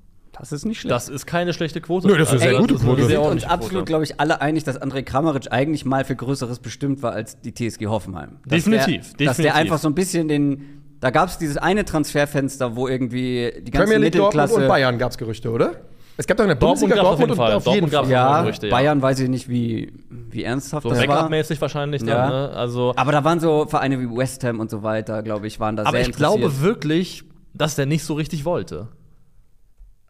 Das 0.42 0.50
ist 0.52 0.64
nicht 0.64 0.81
schlecht. 0.81 0.90
Das 0.92 1.09
ist 1.09 1.24
keine 1.24 1.52
schlechte 1.52 1.81
Quote. 1.81 2.09
Nö, 2.09 2.18
das 2.18 2.28
ist 2.28 2.33
eine 2.33 2.40
sehr 2.50 2.59
gute 2.61 2.74
eine 2.74 2.83
Quote. 2.85 2.98
wir 2.98 3.07
sind 3.07 3.18
uns 3.18 3.44
absolut, 3.44 3.87
glaube 3.87 4.02
ich, 4.02 4.18
alle 4.20 4.40
einig, 4.40 4.64
dass 4.64 4.81
André 4.83 5.02
Kramaric 5.05 5.52
eigentlich 5.52 5.85
mal 5.85 6.05
für 6.05 6.16
Größeres 6.16 6.59
bestimmt 6.59 7.00
war 7.02 7.12
als 7.12 7.40
die 7.40 7.55
TSG 7.55 7.87
Hoffenheim. 7.87 8.38
Dass 8.44 8.64
Definitiv, 8.64 8.87
Der, 9.16 9.26
Dass 9.28 9.37
definitiv. 9.37 9.42
der 9.44 9.55
einfach 9.55 9.78
so 9.78 9.88
ein 9.88 9.94
bisschen 9.94 10.26
den. 10.28 10.83
Da 10.98 11.11
gab 11.11 11.28
es 11.28 11.38
dieses 11.38 11.57
eine 11.59 11.85
Transferfenster, 11.85 12.74
wo 12.76 12.88
irgendwie 12.88 13.52
die 13.62 13.70
ganze 13.70 13.87
Premier 13.92 13.98
League, 13.98 14.12
Dortmund 14.14 14.35
Mittelklasse. 14.44 14.55
und 14.62 14.68
Bayern 14.68 14.98
gab 14.98 15.12
es 15.12 15.18
Gerüchte, 15.18 15.50
oder? 15.50 15.72
Es 16.16 16.26
gab 16.26 16.37
doch 16.37 16.44
in 16.44 16.48
der 16.48 16.57
Dortmund 16.57 16.81
Bundesliga 16.92 17.02
gab's 17.02 17.14
auf 17.14 17.20
jeden 17.20 17.28
Dortmund 17.37 17.48
Fall. 17.48 17.57
auf 17.57 17.66
jeden 17.74 17.90
Dortmund 17.90 18.12
Fall. 18.18 18.42
Gerüchte, 18.42 18.66
ja. 18.66 18.70
Bayern 18.76 19.02
weiß 19.02 19.20
ich 19.20 19.28
nicht, 19.28 19.48
wie, 19.48 19.92
wie 20.11 20.42
ernsthaft 20.44 20.83
So 20.83 20.90
das 20.90 20.98
war. 20.98 21.07
Backup-mäßig 21.07 21.61
wahrscheinlich 21.61 22.00
dann, 22.02 22.09
Ja. 22.09 22.28
ne? 22.28 22.50
Also, 22.50 22.92
Aber 22.96 23.12
da 23.12 23.24
waren 23.24 23.40
so 23.40 23.66
Vereine 23.66 23.98
wie 24.00 24.09
West 24.14 24.44
Ham 24.44 24.61
und 24.61 24.70
so 24.70 24.83
weiter, 24.83 25.22
glaube 25.22 25.46
ich, 25.46 25.59
waren 25.59 25.76
da 25.76 25.85
aber 25.85 25.98
sehr 25.98 26.09
ich 26.09 26.12
glaube 26.14 26.61
wirklich, 26.61 27.24
dass 27.55 27.74
der 27.76 27.87
nicht 27.87 28.05
so 28.05 28.14
richtig 28.14 28.44
wollte. 28.44 28.88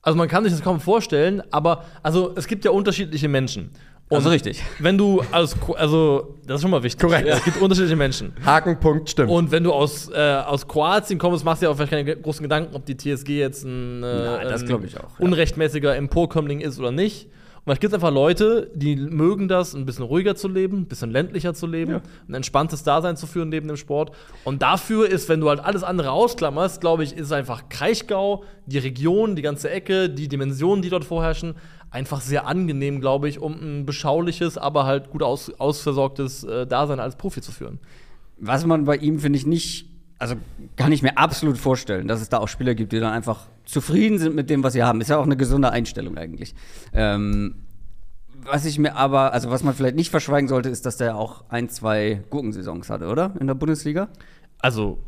Also 0.03 0.19
man 0.19 0.29
kann 0.29 0.43
sich 0.43 0.53
das 0.53 0.63
kaum 0.63 0.81
vorstellen, 0.81 1.43
aber 1.53 1.85
also 2.03 2.33
es 2.37 2.49
gibt 2.49 2.65
ja 2.65 2.73
unterschiedliche 2.73 3.29
Menschen. 3.29 3.71
Und 4.09 4.17
Also 4.17 4.31
richtig. 4.31 4.63
Wenn 4.81 4.99
du 4.99 5.23
als 5.31 5.57
also 5.77 6.37
das 6.45 6.57
ist 6.57 6.63
schon 6.63 6.71
mal 6.73 6.83
wichtig. 6.83 7.01
Korrekt. 7.01 7.27
Es 7.29 7.45
gibt 7.45 7.63
unterschiedliche 7.63 7.97
Menschen. 7.97 8.33
Haken, 8.45 8.79
Punkt, 8.79 9.09
stimmt. 9.09 9.31
Und 9.31 9.51
wenn 9.53 9.63
du 9.65 9.73
aus, 9.73 10.11
äh, 10.11 10.19
aus 10.45 10.67
Kroatien 10.67 11.19
kommst, 11.19 11.45
machst 11.45 11.63
du 11.63 11.67
dir 11.67 11.71
auch 11.71 11.77
vielleicht 11.77 11.93
keine 11.93 12.17
großen 12.17 12.43
Gedanken, 12.43 12.75
ob 12.75 12.85
die 12.85 12.97
TSG 12.97 13.39
jetzt 13.39 13.65
ein, 13.65 14.03
äh, 14.03 14.25
Nein, 14.25 14.49
das 14.49 14.63
ein 14.63 14.67
glaub 14.69 14.85
ich 14.85 14.99
auch, 14.99 15.19
ja. 15.19 15.25
unrechtmäßiger 15.25 15.97
Emporkömmling 15.97 16.61
ist 16.61 16.79
oder 16.79 16.91
nicht. 16.91 17.29
Und 17.65 17.73
es 17.73 17.79
gibt 17.79 17.95
einfach 17.95 18.11
Leute, 18.11 18.71
die 18.75 18.97
mögen 18.97 19.47
das, 19.47 19.75
ein 19.75 19.87
bisschen 19.87 20.05
ruhiger 20.05 20.35
zu 20.35 20.49
leben, 20.49 20.79
ein 20.79 20.87
bisschen 20.87 21.13
ländlicher 21.13 21.55
zu 21.55 21.69
leben, 21.69 22.01
ein 22.27 22.35
entspanntes 22.35 22.83
Dasein 22.83 23.17
zu 23.17 23.29
führen 23.29 23.51
neben 23.51 23.69
dem 23.69 23.77
Sport. 23.77 24.11
Und 24.43 24.63
dafür 24.63 25.09
ist, 25.09 25.29
wenn 25.29 25.39
du 25.39 25.49
halt 25.49 25.61
alles 25.61 25.85
andere 25.85 26.11
ausklammerst, 26.11 26.81
glaube 26.81 27.05
ich, 27.05 27.17
ist 27.17 27.31
einfach 27.31 27.69
Kraichgau, 27.69 28.43
die 28.67 28.79
Region, 28.79 29.37
die 29.37 29.43
ganze 29.43 29.71
Ecke, 29.71 30.11
die 30.11 30.27
Dimensionen, 30.27 30.83
die 30.83 30.91
dort 30.91 31.05
vorherrschen, 31.05 31.55
einfach 31.93 32.21
sehr 32.21 32.49
angenehm, 32.49 33.01
glaube 33.01 33.29
ich, 33.29 33.39
um 33.39 33.53
ein 33.53 33.87
beschauliches, 33.87 34.59
aber 34.59 34.85
halt 34.85 35.11
gut 35.11 35.23
aus, 35.23 35.53
ausversorgtes 35.61 36.43
äh, 36.43 36.67
Dasein 36.67 36.99
als 36.99 37.17
Profi 37.17 37.43
zu 37.43 37.53
führen. 37.53 37.79
Was 38.39 38.67
man 38.67 38.87
bei 38.87 38.97
ihm, 38.97 39.21
finde 39.21 39.39
ich, 39.39 39.47
nicht, 39.47 39.92
also 40.23 40.37
kann 40.77 40.93
ich 40.93 41.03
mir 41.03 41.19
absolut 41.19 41.59
vorstellen, 41.59 42.07
dass 42.07 42.21
es 42.21 42.29
da 42.29 42.39
auch 42.39 42.47
Spieler 42.47 42.77
gibt, 42.77 42.93
die 42.93 43.01
dann 43.01 43.13
einfach 43.13 43.49
zufrieden 43.65 44.21
sind 44.21 44.37
mit 44.37 44.51
dem, 44.51 44.63
was 44.63 44.73
sie 44.73 44.85
haben. 44.85 45.01
Ist 45.01 45.11
ja 45.11 45.19
auch 45.19 45.25
eine 45.25 45.37
gesunde 45.37 45.71
Einstellung 45.73 46.17
eigentlich. 46.17 46.55
Ähm, 46.93 47.65
was 48.45 48.65
ich 48.65 48.79
mir 48.79 48.95
aber, 48.95 49.33
also 49.33 49.51
was 49.51 49.65
man 49.65 49.75
vielleicht 49.75 49.97
nicht 49.97 50.11
verschweigen 50.11 50.47
sollte, 50.47 50.69
ist, 50.69 50.87
dass 50.87 50.97
der 50.97 51.17
auch 51.17 51.45
ein, 51.49 51.69
zwei 51.69 52.23
Gurkensaisons 52.31 52.89
hatte, 52.89 53.09
oder? 53.09 53.35
In 53.41 53.49
der 53.49 53.55
Bundesliga? 53.55 54.11
Also 54.61 54.99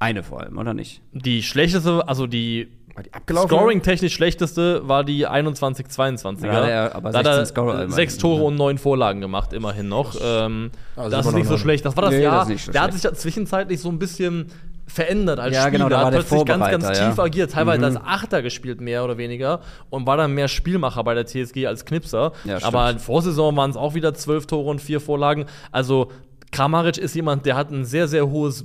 Eine 0.00 0.22
vor 0.22 0.40
allem, 0.40 0.56
oder 0.56 0.72
nicht? 0.72 1.02
Die 1.12 1.42
schlechteste, 1.42 2.08
also 2.08 2.26
die 2.26 2.68
War 2.94 3.02
die 3.02 3.12
abgelaufen? 3.14 3.48
Scoring-technisch 3.48 4.12
schlechteste 4.14 4.86
war 4.88 5.04
die 5.04 5.26
21-22er. 5.26 6.46
Ja, 6.46 6.66
der- 6.66 6.94
aber 6.96 7.10
da 7.10 7.18
hat 7.18 7.26
16 7.26 7.40
er 7.42 7.46
Scorer 7.46 7.90
sechs 7.90 8.18
Tore 8.18 8.42
und 8.44 8.56
neun 8.56 8.78
Vorlagen 8.78 9.20
gemacht, 9.20 9.52
immerhin 9.52 9.88
noch. 9.88 10.16
Ähm, 10.22 10.70
Also 10.96 11.10
das 11.10 11.26
ist 11.26 11.34
nicht 11.34 11.48
so 11.48 11.58
schlecht. 11.58 11.84
Das 11.84 11.96
war 11.96 12.02
das 12.04 12.12
Nee, 12.12 12.22
Jahr. 12.22 12.46
das 12.46 12.64
so 12.64 12.72
der 12.72 12.82
hat 12.82 12.92
sich 12.92 13.02
ja 13.02 13.12
zwischenzeitlich 13.12 13.80
so 13.80 13.88
ein 13.88 13.98
bisschen 13.98 14.46
verändert 14.86 15.38
als 15.38 15.54
Ja, 15.54 15.62
Spieler. 15.62 15.70
genau, 15.70 15.88
da 15.88 15.96
war 15.98 16.06
hat 16.06 16.14
der 16.14 16.18
plötzlich 16.18 16.44
ganz, 16.46 16.68
ganz 16.68 16.98
tief 16.98 17.16
ja. 17.16 17.22
agiert, 17.22 17.52
teilweise 17.52 17.78
Mhm. 17.78 17.84
als 17.84 17.96
Achter 18.04 18.42
gespielt, 18.42 18.80
mehr 18.80 19.04
oder 19.04 19.18
weniger, 19.18 19.60
und 19.88 20.04
war 20.06 20.16
dann 20.16 20.32
mehr 20.34 20.48
Spielmacher 20.48 21.04
bei 21.04 21.14
der 21.14 21.26
TSG 21.26 21.66
als 21.68 21.84
Knipser. 21.84 22.32
Ja, 22.44 22.58
stimmt. 22.58 22.64
Aber 22.74 22.90
in 22.90 22.98
Vorsaison 22.98 23.56
waren 23.56 23.70
es 23.70 23.76
auch 23.76 23.94
wieder 23.94 24.14
zwölf 24.14 24.46
Tore 24.46 24.68
und 24.68 24.80
vier 24.80 25.00
Vorlagen. 25.00 25.44
Also 25.70 26.10
Kramaric 26.50 26.98
ist 26.98 27.14
jemand, 27.14 27.46
der 27.46 27.54
hat 27.54 27.70
ein 27.70 27.84
sehr, 27.84 28.08
sehr 28.08 28.28
hohes 28.28 28.64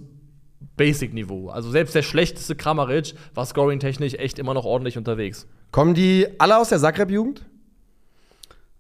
Basic-Niveau. 0.78 1.50
Also 1.50 1.72
selbst 1.72 1.96
der 1.96 2.02
schlechteste 2.02 2.56
Kramaric 2.56 3.14
war 3.34 3.46
scoring-technisch 3.46 4.16
echt 4.16 4.40
immer 4.40 4.54
noch 4.54 4.66
ordentlich 4.66 4.98
unterwegs. 4.98 5.48
Kommen 5.72 5.94
die 5.94 6.28
alle 6.38 6.58
aus 6.58 6.70
der 6.70 6.80
Zagreb-Jugend? 6.80 7.46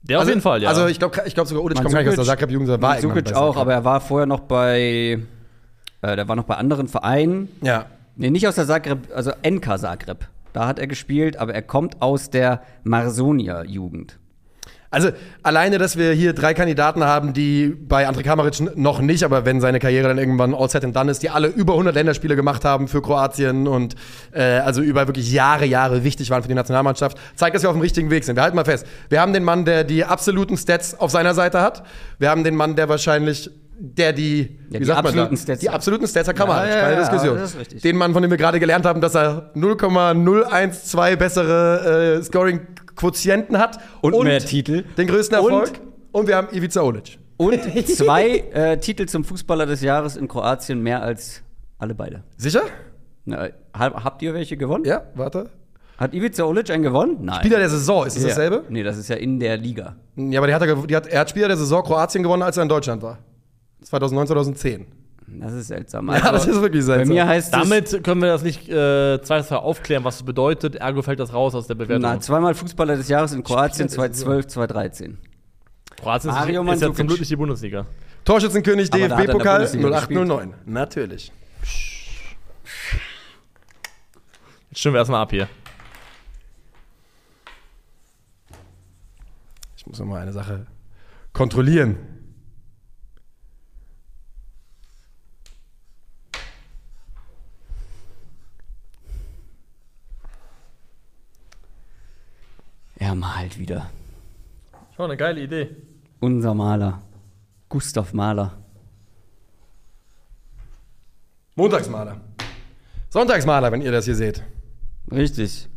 Der 0.03 0.21
auf 0.21 0.27
jeden 0.27 0.41
Fall, 0.41 0.61
ja. 0.61 0.69
Also 0.69 0.87
ich 0.87 0.99
glaube 0.99 1.19
ich 1.25 1.33
glaub 1.33 1.47
sogar 1.47 1.63
Ulic 1.63 1.77
kommt 1.77 1.91
gar 1.91 1.99
nicht 1.99 2.09
aus 2.09 2.15
der 2.15 2.25
Zagreb-Jugend, 2.25 2.69
war 2.69 2.77
bei 2.77 3.35
auch, 3.35 3.57
aber 3.57 3.73
er 3.73 3.83
war 3.83 4.01
vorher 4.01 4.27
noch 4.27 4.41
bei, 4.41 5.19
äh, 6.01 6.15
der 6.15 6.27
war 6.27 6.35
noch 6.35 6.43
bei 6.43 6.55
anderen 6.55 6.87
Vereinen. 6.87 7.49
Ja. 7.61 7.87
Nee, 8.15 8.29
nicht 8.29 8.47
aus 8.47 8.55
der 8.55 8.67
Zagreb, 8.67 8.99
also 9.13 9.31
NK 9.43 9.79
Zagreb. 9.79 10.27
Da 10.53 10.67
hat 10.67 10.79
er 10.79 10.87
gespielt, 10.87 11.37
aber 11.37 11.53
er 11.53 11.63
kommt 11.63 12.01
aus 12.01 12.29
der 12.29 12.61
Marsonia-Jugend. 12.83 14.19
Also 14.95 15.09
alleine, 15.43 15.77
dass 15.77 15.97
wir 15.97 16.13
hier 16.13 16.31
drei 16.31 16.53
Kandidaten 16.53 17.03
haben, 17.03 17.33
die 17.33 17.67
bei 17.67 18.07
André 18.07 18.23
Kamaric 18.23 18.77
noch 18.77 19.01
nicht, 19.01 19.23
aber 19.23 19.43
wenn 19.43 19.59
seine 19.59 19.79
Karriere 19.79 20.07
dann 20.07 20.17
irgendwann 20.17 20.55
all 20.55 20.69
set 20.69 20.85
and 20.85 20.95
done 20.95 21.11
ist, 21.11 21.21
die 21.21 21.29
alle 21.29 21.47
über 21.49 21.73
100 21.73 21.93
Länderspiele 21.93 22.37
gemacht 22.37 22.63
haben 22.63 22.87
für 22.87 23.01
Kroatien 23.01 23.67
und 23.67 23.95
äh, 24.31 24.41
also 24.41 24.81
über 24.81 25.05
wirklich 25.07 25.29
Jahre, 25.33 25.65
Jahre 25.65 26.05
wichtig 26.05 26.29
waren 26.29 26.43
für 26.43 26.47
die 26.47 26.55
Nationalmannschaft, 26.55 27.17
zeigt, 27.35 27.55
dass 27.57 27.63
wir 27.63 27.69
auf 27.69 27.75
dem 27.75 27.81
richtigen 27.81 28.09
Weg 28.09 28.23
sind. 28.23 28.37
Wir 28.37 28.43
halten 28.43 28.55
mal 28.55 28.63
fest. 28.63 28.87
Wir 29.09 29.19
haben 29.19 29.33
den 29.33 29.43
Mann, 29.43 29.65
der 29.65 29.83
die 29.83 30.05
absoluten 30.05 30.55
Stats 30.55 30.97
auf 30.97 31.11
seiner 31.11 31.33
Seite 31.33 31.59
hat. 31.59 31.83
Wir 32.17 32.29
haben 32.29 32.45
den 32.45 32.55
Mann, 32.55 32.77
der 32.77 32.87
wahrscheinlich 32.87 33.51
der 33.77 34.13
die, 34.13 34.57
Ja, 34.69 34.75
wie 34.75 34.77
die 34.79 34.85
sagt 34.85 35.03
man 35.03 35.07
absoluten 35.07 35.35
da? 35.35 35.41
Stats 35.41 35.59
die 35.59 35.69
absoluten 35.69 36.07
Stats 36.07 36.29
hat 36.29 36.37
Kamaric, 36.37 36.69
Ja, 36.69 36.75
ja, 36.77 36.81
keine 36.83 36.95
Diskussion. 37.01 37.37
das 37.37 37.49
ist 37.51 37.59
richtig. 37.59 37.81
Den 37.81 37.97
Mann, 37.97 38.13
von 38.13 38.21
dem 38.21 38.31
wir 38.31 38.37
gerade 38.37 38.61
gelernt 38.61 38.85
haben, 38.85 39.01
dass 39.01 39.15
er 39.15 39.51
0,012 39.53 41.17
bessere 41.17 42.19
äh, 42.19 42.23
Scoring-Quotienten 42.95 43.57
hat 43.59 43.79
Und 44.01 44.23
mehr 44.23 44.39
Titel. 44.39 44.83
den 44.97 45.07
größten 45.07 45.37
Und- 45.39 45.51
Erfolg. 45.51 45.79
Und, 46.11 46.27
wir 46.27 46.37
haben 46.37 46.47
Ivica 46.55 46.81
Olic. 46.81 47.17
Und 47.37 47.59
zwei 47.87 48.37
äh, 48.53 48.77
Titel 48.79 49.05
zum 49.05 49.25
Fußballer 49.25 49.65
des 49.65 49.81
Jahres 49.81 50.15
in 50.15 50.27
Kroatien, 50.29 50.81
mehr 50.81 51.01
als 51.01 51.41
alle 51.77 51.93
beide. 51.93 52.23
Sicher? 52.37 52.61
Na, 53.25 53.49
hab- 53.73 54.03
habt 54.03 54.21
ihr 54.21 54.33
welche 54.33 54.55
gewonnen? 54.55 54.85
Ja, 54.85 55.03
warte. 55.15 55.49
Hat 55.97 56.13
Ivica 56.13 56.43
Olic 56.45 56.69
einen 56.71 56.83
gewonnen? 56.83 57.17
Nein. 57.21 57.39
Spieler 57.39 57.57
der 57.59 57.69
Saison, 57.69 58.05
ist 58.05 58.15
es 58.15 58.23
Ja. 58.23 58.29
dasselbe? 58.29 58.63
Nee, 58.69 58.83
das 58.83 58.97
ist 58.97 59.09
ja 59.09 59.15
in 59.17 59.39
der 59.39 59.57
Liga. 59.57 59.95
Ja, 60.15 60.39
aber 60.39 60.47
der 60.47 60.55
hat, 60.55 60.61
er 60.63 60.75
die 60.75 60.95
hat, 60.95 61.07
er 61.07 61.19
hat 61.21 61.29
Spieler 61.29 61.47
der 61.49 61.57
Saison 61.57 61.83
Kroatien 61.83 62.23
gewonnen, 62.23 62.43
als 62.43 62.55
er 62.57 62.63
in 62.63 62.69
Deutschland 62.69 63.01
war. 63.01 63.19
2009, 63.83 64.27
2010. 64.27 64.85
Das 65.27 65.53
ist 65.53 65.67
seltsam. 65.67 66.09
Ja, 66.09 66.31
das 66.31 66.45
ist 66.45 66.61
wirklich 66.61 66.83
seltsam. 66.83 67.09
Bei 67.09 67.13
mir 67.15 67.27
heißt 67.27 67.53
es, 67.53 67.59
Damit 67.59 68.03
können 68.03 68.21
wir 68.21 68.29
das 68.29 68.43
nicht 68.43 68.69
äh, 68.69 69.19
zweifelsfrei 69.21 69.57
aufklären, 69.57 70.03
was 70.03 70.17
das 70.17 70.25
bedeutet. 70.25 70.75
Ergo 70.75 71.01
fällt 71.01 71.19
das 71.19 71.33
raus 71.33 71.55
aus 71.55 71.67
der 71.67 71.75
Bewertung. 71.75 72.03
na, 72.03 72.19
zweimal 72.19 72.53
Fußballer 72.53 72.95
des 72.95 73.09
Jahres 73.09 73.33
in 73.33 73.43
Kroatien 73.43 73.89
Spieler 73.89 74.09
der 74.09 74.13
2012, 74.13 74.47
2013. 74.47 75.17
Kroatien 75.99 76.29
ist, 76.29 76.35
Mario 76.35 76.63
ist 76.71 76.81
ja 76.81 76.93
zum. 76.93 77.07
Glück 77.07 77.19
nicht 77.19 77.31
die 77.31 77.35
Bundesliga. 77.35 77.85
Torschützenkönig 78.23 78.89
DFB-Pokal 78.89 79.59
Bundesliga 79.59 79.99
0809. 79.99 80.53
Natürlich. 80.65 81.31
Jetzt 84.69 84.79
stimmen 84.79 84.95
wir 84.95 84.99
erstmal 84.99 85.21
ab 85.21 85.31
hier. 85.31 85.47
Ich 89.77 89.87
muss 89.87 89.99
noch 89.99 90.05
mal 90.05 90.21
eine 90.21 90.33
Sache 90.33 90.67
kontrollieren. 91.33 92.14
Er 103.15 103.19
malt 103.19 103.57
wieder. 103.57 103.89
Schon 104.95 105.05
eine 105.05 105.15
geile 105.15 105.39
Idee. 105.39 105.69
Unser 106.19 106.53
Maler. 106.53 107.01
Gustav 107.69 108.11
Mahler. 108.13 108.51
Montagsmaler. 111.55 112.17
Sonntagsmaler, 113.09 113.71
wenn 113.71 113.81
ihr 113.81 113.93
das 113.93 114.03
hier 114.03 114.15
seht. 114.15 114.43
Richtig. 115.09 115.69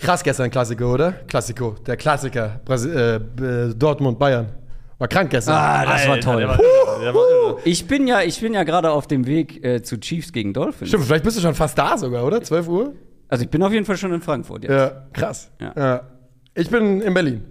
Krass 0.00 0.22
gestern 0.22 0.50
Klassiker, 0.50 0.90
oder? 0.90 1.12
Klassiko, 1.12 1.72
der 1.86 1.98
Klassiker. 1.98 2.60
Brasi 2.64 2.88
äh, 2.88 3.16
äh, 3.16 3.74
Dortmund, 3.74 4.18
Bayern. 4.18 4.48
War 4.96 5.08
krank 5.08 5.28
gestern. 5.30 5.56
Ah, 5.56 5.84
das 5.84 6.06
war 6.06 6.14
Alter, 6.14 6.32
toll. 6.32 6.40
Der 6.40 6.48
war, 6.48 6.56
der 7.00 7.14
war. 7.14 7.56
Ich 7.66 7.86
bin 7.86 8.06
ja, 8.06 8.22
ich 8.22 8.40
bin 8.40 8.54
ja 8.54 8.62
gerade 8.62 8.90
auf 8.90 9.06
dem 9.06 9.26
Weg 9.26 9.62
äh, 9.62 9.82
zu 9.82 10.00
Chiefs 10.00 10.32
gegen 10.32 10.54
Dolphins. 10.54 10.88
Stimmt, 10.88 11.04
vielleicht 11.04 11.24
bist 11.24 11.36
du 11.36 11.42
schon 11.42 11.54
fast 11.54 11.76
da 11.76 11.98
sogar, 11.98 12.24
oder? 12.24 12.42
12 12.42 12.68
Uhr? 12.68 12.94
Also 13.28 13.44
ich 13.44 13.50
bin 13.50 13.62
auf 13.62 13.72
jeden 13.72 13.84
Fall 13.84 13.98
schon 13.98 14.14
in 14.14 14.22
Frankfurt 14.22 14.62
jetzt. 14.62 14.72
Ja, 14.72 15.06
krass. 15.12 15.50
Ja. 15.60 15.72
Ja. 15.76 16.13
Ich 16.54 16.70
bin 16.70 17.00
in 17.00 17.14
Berlin. 17.14 17.44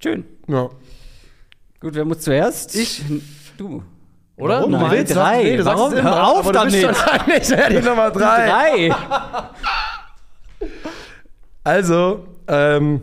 Schön. 0.00 0.24
Ja. 0.48 0.68
Gut, 1.80 1.94
wer 1.94 2.04
muss 2.04 2.20
zuerst? 2.20 2.74
Ich. 2.76 3.02
Du. 3.56 3.82
Oder? 4.36 4.58
Warum? 4.58 4.70
Nein, 4.72 4.90
willst 4.90 5.14
drei. 5.14 5.42
Nee, 5.42 5.56
du 5.56 5.62
sagst 5.64 5.78
Warum? 5.78 5.92
es 5.92 5.98
immer, 5.98 6.10
Hör 6.10 6.28
auf 6.28 6.38
aber 6.46 6.52
du 6.52 6.64
bist 6.70 6.84
damit. 6.84 7.46
Schon, 7.46 7.58
die 7.70 7.88
Nummer 7.88 8.10
drei. 8.10 8.88
Drei. 8.88 8.94
Also, 11.64 12.26
ähm, 12.48 13.02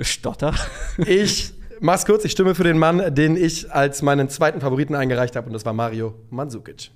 Stotter. 0.00 0.54
Ich 0.98 1.52
mach's 1.80 2.06
kurz, 2.06 2.24
ich 2.24 2.30
stimme 2.32 2.54
für 2.54 2.62
den 2.62 2.78
Mann, 2.78 3.14
den 3.16 3.36
ich 3.36 3.72
als 3.72 4.00
meinen 4.02 4.28
zweiten 4.28 4.60
Favoriten 4.60 4.94
eingereicht 4.94 5.34
habe, 5.34 5.48
und 5.48 5.52
das 5.52 5.64
war 5.64 5.72
Mario 5.72 6.14
Mandzukic. 6.30 6.92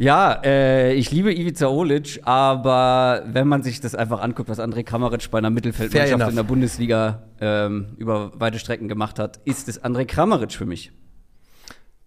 Ja, 0.00 0.40
äh, 0.44 0.92
ich 0.94 1.10
liebe 1.10 1.34
Ivica 1.34 1.66
Olic, 1.66 2.20
aber 2.22 3.24
wenn 3.26 3.48
man 3.48 3.64
sich 3.64 3.80
das 3.80 3.96
einfach 3.96 4.20
anguckt, 4.20 4.48
was 4.48 4.60
André 4.60 4.84
Kramaric 4.84 5.28
bei 5.32 5.38
einer 5.38 5.50
Mittelfeldmannschaft 5.50 6.30
in 6.30 6.36
der 6.36 6.42
Bundesliga 6.44 7.24
ähm, 7.40 7.96
über 7.96 8.30
weite 8.38 8.60
Strecken 8.60 8.86
gemacht 8.86 9.18
hat, 9.18 9.40
ist 9.44 9.68
es 9.68 9.82
André 9.82 10.04
Kramaric 10.04 10.52
für 10.52 10.66
mich. 10.66 10.92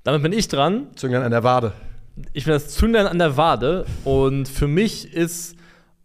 Damit 0.06 0.24
bin 0.24 0.32
ich 0.32 0.48
dran. 0.48 0.88
Zünglein 0.96 1.24
an 1.24 1.32
der 1.32 1.44
Wade. 1.44 1.74
Ich 2.32 2.46
bin 2.46 2.54
das 2.54 2.70
Zündlein 2.70 3.08
an 3.08 3.20
der 3.20 3.36
Wade 3.36 3.86
und 4.06 4.48
für 4.48 4.68
mich 4.70 5.14
ist 5.14 5.58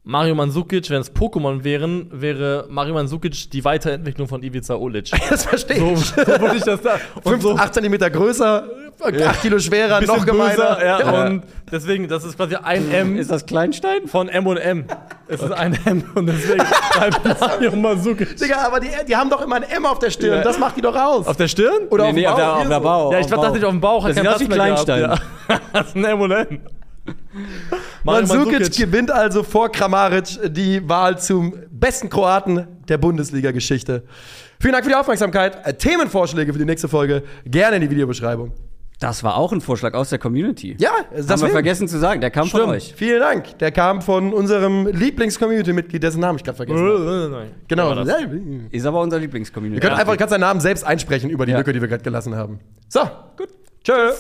Mario 0.03 0.35
Mandzukic, 0.35 0.91
wenn 0.91 1.01
es 1.01 1.15
Pokémon 1.15 1.63
wären, 1.63 2.09
wäre 2.13 2.67
Mario 2.69 2.95
Mandzukic 2.95 3.51
die 3.53 3.65
Weiterentwicklung 3.65 4.27
von 4.27 4.43
Ivica 4.43 4.75
Olic. 4.75 5.11
Das 5.31 5.45
verstehe 5.45 5.79
So, 5.79 5.93
ich. 5.93 6.05
so 6.07 6.17
würde 6.27 6.57
ich 6.57 6.65
das 6.65 6.81
da. 6.83 6.99
Und 7.15 7.29
5, 7.29 7.43
so 7.43 7.57
8 7.57 7.75
Zentimeter 7.75 8.11
größer, 8.11 8.69
8 9.03 9.41
Kilo 9.43 9.59
schwerer, 9.59 10.01
noch 10.03 10.25
gemeiner. 10.25 10.51
böser, 10.77 10.85
ja, 10.85 11.27
Und 11.27 11.43
deswegen, 11.71 12.09
das 12.09 12.25
ist 12.25 12.37
quasi 12.37 12.57
ein 12.57 12.91
M 12.91 13.17
Ist 13.17 13.31
das 13.31 13.45
Kleinstein? 13.47 14.07
von 14.07 14.29
M 14.29 14.47
und 14.47 14.57
M. 14.57 14.85
Es 15.29 15.43
ist 15.43 15.53
ein 15.53 15.79
M 15.85 16.05
und 16.15 16.27
deswegen 16.27 16.65
bleibt 16.93 17.41
Mario 17.41 17.77
Mandzukic. 17.77 18.37
Digga, 18.37 18.67
aber 18.67 18.81
die, 18.81 18.89
die 19.07 19.15
haben 19.17 19.29
doch 19.31 19.43
immer 19.43 19.57
ein 19.57 19.63
M 19.65 19.85
auf 19.87 19.99
der 19.99 20.11
Stirn. 20.11 20.39
Ja. 20.39 20.43
Das 20.45 20.59
macht 20.59 20.77
die 20.77 20.83
doch 20.83 20.97
aus. 20.97 21.27
Auf 21.27 21.37
der 21.37 21.49
Stirn? 21.49 21.89
Oder 21.91 22.13
Nee, 22.13 22.27
auf 22.27 22.37
nee, 22.39 22.43
dem 22.43 22.47
auf 22.53 22.57
Bauch. 22.63 22.69
der. 22.69 22.81
Bauch. 22.81 23.13
Ja, 23.13 23.19
ich 23.21 23.27
dachte 23.27 23.51
nicht 23.53 23.65
auf 23.65 23.71
dem 23.71 23.81
Bauch. 23.81 24.07
Das 24.07 24.17
sieht 24.17 24.27
aus 24.29 24.41
wie 24.41 24.49
Kleinstein. 24.49 25.01
Ja. 25.03 25.15
Das 25.73 25.89
ist 25.89 25.97
ein 25.97 26.05
M 26.05 26.21
und 26.21 26.31
M. 26.33 26.61
Mario 28.03 28.27
Mandzukic 28.27 28.73
gewinnt 28.77 29.11
also 29.11 29.43
vor 29.43 29.71
Kramaric 29.71 30.25
die 30.53 30.89
Wahl 30.89 31.19
zum 31.19 31.55
besten 31.71 32.11
Kroaten 32.11 32.67
der 32.89 32.99
Bundesliga-Geschichte. 32.99 34.03
Vielen 34.61 34.73
Dank 34.73 34.85
für 34.85 34.91
die 34.91 34.97
Aufmerksamkeit. 34.97 35.65
Äh, 35.67 35.75
Themenvorschläge 35.75 36.53
für 36.53 36.59
die 36.59 36.65
nächste 36.65 36.89
Folge 36.89 37.23
gerne 37.45 37.77
in 37.77 37.83
die 37.83 37.91
Videobeschreibung. 37.91 38.53
Das 38.99 39.23
war 39.23 39.37
auch 39.37 39.53
ein 39.53 39.61
Vorschlag 39.61 39.93
aus 39.93 40.09
der 40.09 40.19
Community. 40.19 40.75
Ja, 40.79 40.91
das 41.15 41.29
haben 41.29 41.43
wir 41.43 41.49
vergessen 41.51 41.87
zu 41.87 41.99
sagen. 41.99 42.23
Der 42.23 42.31
kam 42.31 42.47
von 42.47 42.63
euch. 42.63 42.95
Vielen 42.97 43.21
Dank. 43.21 43.59
Der 43.59 43.71
kam 43.71 44.01
von 44.01 44.33
unserem 44.33 44.87
Lieblings-Community-Mitglied, 44.87 46.03
dessen 46.03 46.21
Namen 46.21 46.39
ich 46.39 46.45
gerade 46.45 46.57
vergessen 46.57 46.81
habe. 46.81 47.47
Genau. 47.69 47.89
War 47.89 47.97
das. 47.97 48.09
Ja, 48.09 48.19
Ihr 48.21 48.61
Ist 48.71 48.87
aber 48.87 49.01
unser 49.03 49.19
Lieblingscommunity. 49.19 49.81
könnt 49.81 49.99
einfach 49.99 50.17
kannst 50.17 50.31
seinen 50.31 50.41
Namen 50.41 50.61
selbst 50.61 50.85
einsprechen 50.85 51.29
über 51.29 51.45
die 51.45 51.53
Ja. 51.53 51.59
Lücke, 51.59 51.75
die 51.75 51.81
wir 51.81 51.89
gerade 51.89 52.03
gelassen 52.03 52.35
haben. 52.37 52.59
So, 52.89 53.01
gut. 53.37 53.49
Tschö. 53.85 54.13